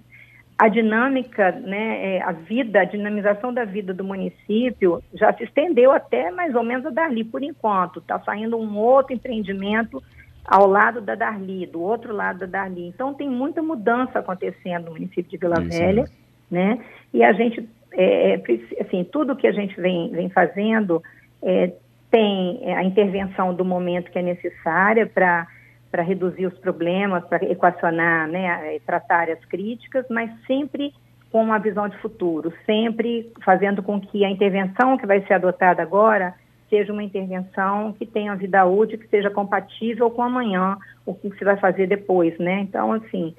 a 0.56 0.68
dinâmica, 0.68 1.52
né, 1.52 2.16
é, 2.16 2.22
a 2.22 2.32
vida, 2.32 2.80
a 2.80 2.84
dinamização 2.84 3.52
da 3.52 3.64
vida 3.64 3.94
do 3.94 4.04
município 4.04 5.02
já 5.14 5.32
se 5.32 5.44
estendeu 5.44 5.90
até 5.90 6.30
mais 6.30 6.54
ou 6.54 6.62
menos 6.62 6.86
a 6.86 6.90
dali, 6.90 7.24
por 7.24 7.42
enquanto. 7.42 7.98
Está 7.98 8.20
saindo 8.20 8.56
um 8.58 8.76
outro 8.76 9.14
empreendimento 9.14 10.02
ao 10.50 10.66
lado 10.66 11.00
da 11.00 11.14
Darli, 11.14 11.64
do 11.64 11.80
outro 11.80 12.12
lado 12.12 12.40
da 12.40 12.46
Darli. 12.46 12.88
Então 12.88 13.14
tem 13.14 13.30
muita 13.30 13.62
mudança 13.62 14.18
acontecendo 14.18 14.86
no 14.86 14.90
município 14.90 15.30
de 15.30 15.36
Vila 15.36 15.60
Isso, 15.60 15.78
Velha, 15.78 16.04
né? 16.50 16.80
E 17.14 17.22
a 17.22 17.32
gente, 17.32 17.68
é, 17.92 18.34
é 18.34 18.42
assim, 18.80 19.04
tudo 19.04 19.36
que 19.36 19.46
a 19.46 19.52
gente 19.52 19.80
vem, 19.80 20.10
vem 20.10 20.28
fazendo 20.28 21.00
é, 21.40 21.72
tem 22.10 22.74
a 22.74 22.82
intervenção 22.82 23.54
do 23.54 23.64
momento 23.64 24.10
que 24.10 24.18
é 24.18 24.22
necessária 24.22 25.06
para 25.06 25.46
para 25.90 26.04
reduzir 26.04 26.46
os 26.46 26.56
problemas, 26.58 27.24
para 27.24 27.44
equacionar, 27.46 28.28
né, 28.28 28.78
tratar 28.86 29.28
as 29.28 29.44
críticas, 29.46 30.06
mas 30.08 30.30
sempre 30.46 30.94
com 31.32 31.42
uma 31.42 31.58
visão 31.58 31.88
de 31.88 31.98
futuro, 31.98 32.52
sempre 32.64 33.32
fazendo 33.44 33.82
com 33.82 34.00
que 34.00 34.24
a 34.24 34.30
intervenção 34.30 34.96
que 34.96 35.04
vai 35.04 35.20
ser 35.22 35.34
adotada 35.34 35.82
agora 35.82 36.32
seja 36.70 36.92
uma 36.92 37.02
intervenção 37.02 37.92
que 37.92 38.06
tenha 38.06 38.34
vida 38.36 38.64
útil, 38.64 38.98
que 38.98 39.08
seja 39.08 39.28
compatível 39.28 40.10
com 40.10 40.22
amanhã, 40.22 40.78
o 41.04 41.12
que 41.12 41.28
se 41.36 41.44
vai 41.44 41.56
fazer 41.56 41.86
depois, 41.86 42.38
né? 42.38 42.60
Então, 42.60 42.92
assim, 42.92 43.34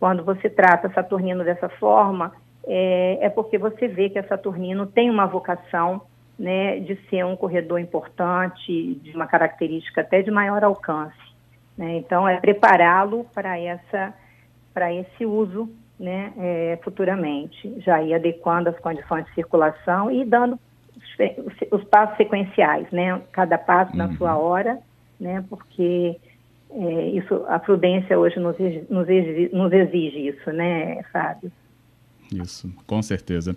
quando 0.00 0.24
você 0.24 0.48
trata 0.48 0.90
Saturnino 0.92 1.44
dessa 1.44 1.68
forma, 1.68 2.32
é, 2.66 3.18
é 3.20 3.28
porque 3.28 3.58
você 3.58 3.86
vê 3.86 4.08
que 4.08 4.18
a 4.18 4.26
Saturnino 4.26 4.86
tem 4.86 5.10
uma 5.10 5.26
vocação 5.26 6.02
né, 6.38 6.80
de 6.80 6.96
ser 7.10 7.24
um 7.24 7.36
corredor 7.36 7.78
importante, 7.78 8.94
de 8.94 9.12
uma 9.14 9.26
característica 9.26 10.00
até 10.00 10.22
de 10.22 10.30
maior 10.30 10.64
alcance. 10.64 11.14
Né? 11.76 11.98
Então, 11.98 12.26
é 12.26 12.40
prepará-lo 12.40 13.26
para 13.34 13.58
essa 13.58 14.14
para 14.72 14.92
esse 14.94 15.26
uso 15.26 15.68
né, 15.98 16.32
é, 16.38 16.78
futuramente, 16.82 17.74
já 17.80 18.00
ir 18.00 18.14
adequando 18.14 18.70
as 18.70 18.78
condições 18.78 19.26
de 19.26 19.34
circulação 19.34 20.10
e 20.10 20.24
dando 20.24 20.58
os 21.70 21.84
passos 21.84 22.16
sequenciais, 22.16 22.90
né? 22.90 23.20
Cada 23.32 23.58
passo 23.58 23.92
uhum. 23.92 23.98
na 23.98 24.12
sua 24.16 24.36
hora, 24.36 24.78
né? 25.18 25.44
Porque 25.48 26.16
é, 26.72 27.06
isso, 27.08 27.44
a 27.48 27.58
prudência 27.58 28.18
hoje 28.18 28.38
nos, 28.38 28.56
nos, 28.88 29.08
exige, 29.08 29.54
nos 29.54 29.72
exige 29.72 30.28
isso, 30.28 30.52
né, 30.52 31.02
Fábio? 31.12 31.50
Isso, 32.32 32.72
com 32.86 33.02
certeza. 33.02 33.56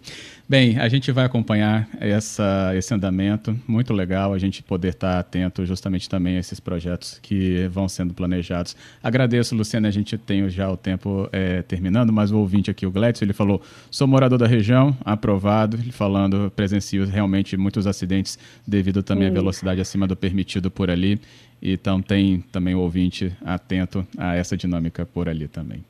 Bem, 0.49 0.79
a 0.79 0.89
gente 0.89 1.11
vai 1.11 1.25
acompanhar 1.25 1.87
essa, 1.99 2.73
esse 2.75 2.93
andamento, 2.93 3.57
muito 3.67 3.93
legal 3.93 4.33
a 4.33 4.39
gente 4.39 4.63
poder 4.63 4.89
estar 4.89 5.19
atento 5.19 5.65
justamente 5.65 6.09
também 6.09 6.37
a 6.37 6.39
esses 6.39 6.59
projetos 6.59 7.19
que 7.21 7.67
vão 7.67 7.87
sendo 7.87 8.13
planejados. 8.13 8.75
Agradeço, 9.01 9.55
Luciana, 9.55 9.87
a 9.87 9.91
gente 9.91 10.17
tem 10.17 10.49
já 10.49 10.69
o 10.71 10.75
tempo 10.75 11.29
é, 11.31 11.61
terminando, 11.61 12.11
mas 12.11 12.31
o 12.31 12.37
ouvinte 12.37 12.71
aqui, 12.71 12.85
o 12.85 12.91
Gledson, 12.91 13.25
ele 13.25 13.33
falou, 13.33 13.61
sou 13.91 14.07
morador 14.07 14.39
da 14.39 14.47
região, 14.47 14.97
aprovado, 15.05 15.77
ele 15.77 15.91
falando, 15.91 16.51
presencio 16.55 17.05
realmente 17.05 17.55
muitos 17.55 17.85
acidentes 17.85 18.39
devido 18.65 19.03
também 19.03 19.27
Sim. 19.27 19.31
à 19.31 19.33
velocidade 19.33 19.81
acima 19.81 20.07
do 20.07 20.15
permitido 20.15 20.71
por 20.71 20.89
ali, 20.89 21.19
então 21.61 22.01
tem 22.01 22.41
também 22.51 22.73
o 22.73 22.79
ouvinte 22.79 23.31
atento 23.45 24.05
a 24.17 24.35
essa 24.35 24.57
dinâmica 24.57 25.05
por 25.05 25.29
ali 25.29 25.47
também. 25.47 25.83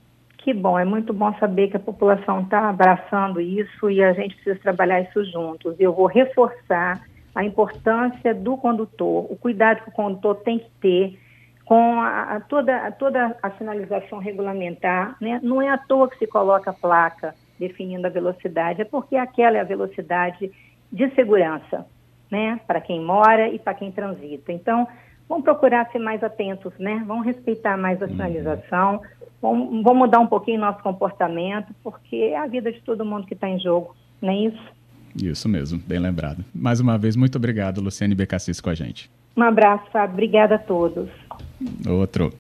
Que 0.44 0.54
bom, 0.54 0.78
é 0.78 0.84
muito 0.84 1.14
bom 1.14 1.34
saber 1.40 1.70
que 1.70 1.78
a 1.78 1.80
população 1.80 2.42
está 2.42 2.68
abraçando 2.68 3.40
isso 3.40 3.90
e 3.90 4.04
a 4.04 4.12
gente 4.12 4.36
precisa 4.36 4.60
trabalhar 4.60 5.00
isso 5.00 5.24
juntos. 5.24 5.74
Eu 5.80 5.94
vou 5.94 6.06
reforçar 6.06 7.02
a 7.34 7.46
importância 7.46 8.36
do 8.36 8.58
condutor, 8.58 9.26
o 9.32 9.38
cuidado 9.38 9.82
que 9.84 9.90
o 9.90 9.94
condutor 9.94 10.36
tem 10.44 10.60
que 10.60 10.70
ter 10.82 11.18
com 11.64 12.02
a, 12.02 12.36
a 12.36 12.40
toda, 12.42 12.76
a, 12.76 12.92
toda 12.92 13.38
a 13.42 13.52
sinalização 13.52 14.20
regulamentar. 14.20 15.16
Né? 15.22 15.40
Não 15.42 15.62
é 15.62 15.70
à 15.70 15.78
toa 15.78 16.10
que 16.10 16.18
se 16.18 16.28
coloca 16.28 16.72
a 16.72 16.74
placa 16.74 17.34
definindo 17.58 18.06
a 18.06 18.10
velocidade, 18.10 18.82
é 18.82 18.86
porque 18.86 19.16
aquela 19.16 19.56
é 19.58 19.62
a 19.62 19.64
velocidade 19.64 20.52
de 20.92 21.10
segurança, 21.16 21.86
né? 22.30 22.60
para 22.68 22.82
quem 22.82 23.00
mora 23.00 23.48
e 23.48 23.58
para 23.60 23.76
quem 23.76 23.94
transita. 23.94 24.52
Então, 24.52 24.90
vamos 25.28 25.44
procurar 25.44 25.90
ser 25.92 26.00
mais 26.00 26.24
atentos, 26.24 26.74
né? 26.80 27.04
vamos 27.06 27.26
respeitar 27.26 27.78
mais 27.78 28.02
a 28.02 28.06
uhum. 28.06 28.12
sinalização, 28.12 29.02
vamos, 29.42 29.84
vamos 29.84 30.00
mudar 30.00 30.20
um 30.20 30.28
pouquinho 30.28 30.60
nosso 30.60 30.82
comportamento, 30.82 31.74
porque 31.84 32.16
é 32.16 32.38
a 32.38 32.48
vida 32.48 32.72
de 32.72 32.82
todo 32.82 33.06
mundo 33.06 33.26
que 33.26 33.34
está 33.34 33.50
em 33.50 33.60
jogo, 33.60 33.96
não 34.22 34.30
é 34.30 34.36
isso? 34.36 34.74
Isso 35.16 35.48
mesmo, 35.48 35.82
bem 35.86 36.00
lembrado. 36.00 36.44
Mais 36.54 36.80
uma 36.80 36.98
vez, 36.98 37.16
muito 37.16 37.38
obrigado, 37.38 37.82
Luciane 37.82 38.16
Becassis, 38.16 38.60
com 38.60 38.70
a 38.70 38.76
gente. 38.76 39.12
Um 39.36 39.42
abraço, 39.42 39.86
Fábio. 39.92 40.14
Obrigada 40.14 40.56
a 40.56 40.60
todos. 40.60 41.10
Outro. 41.88 42.32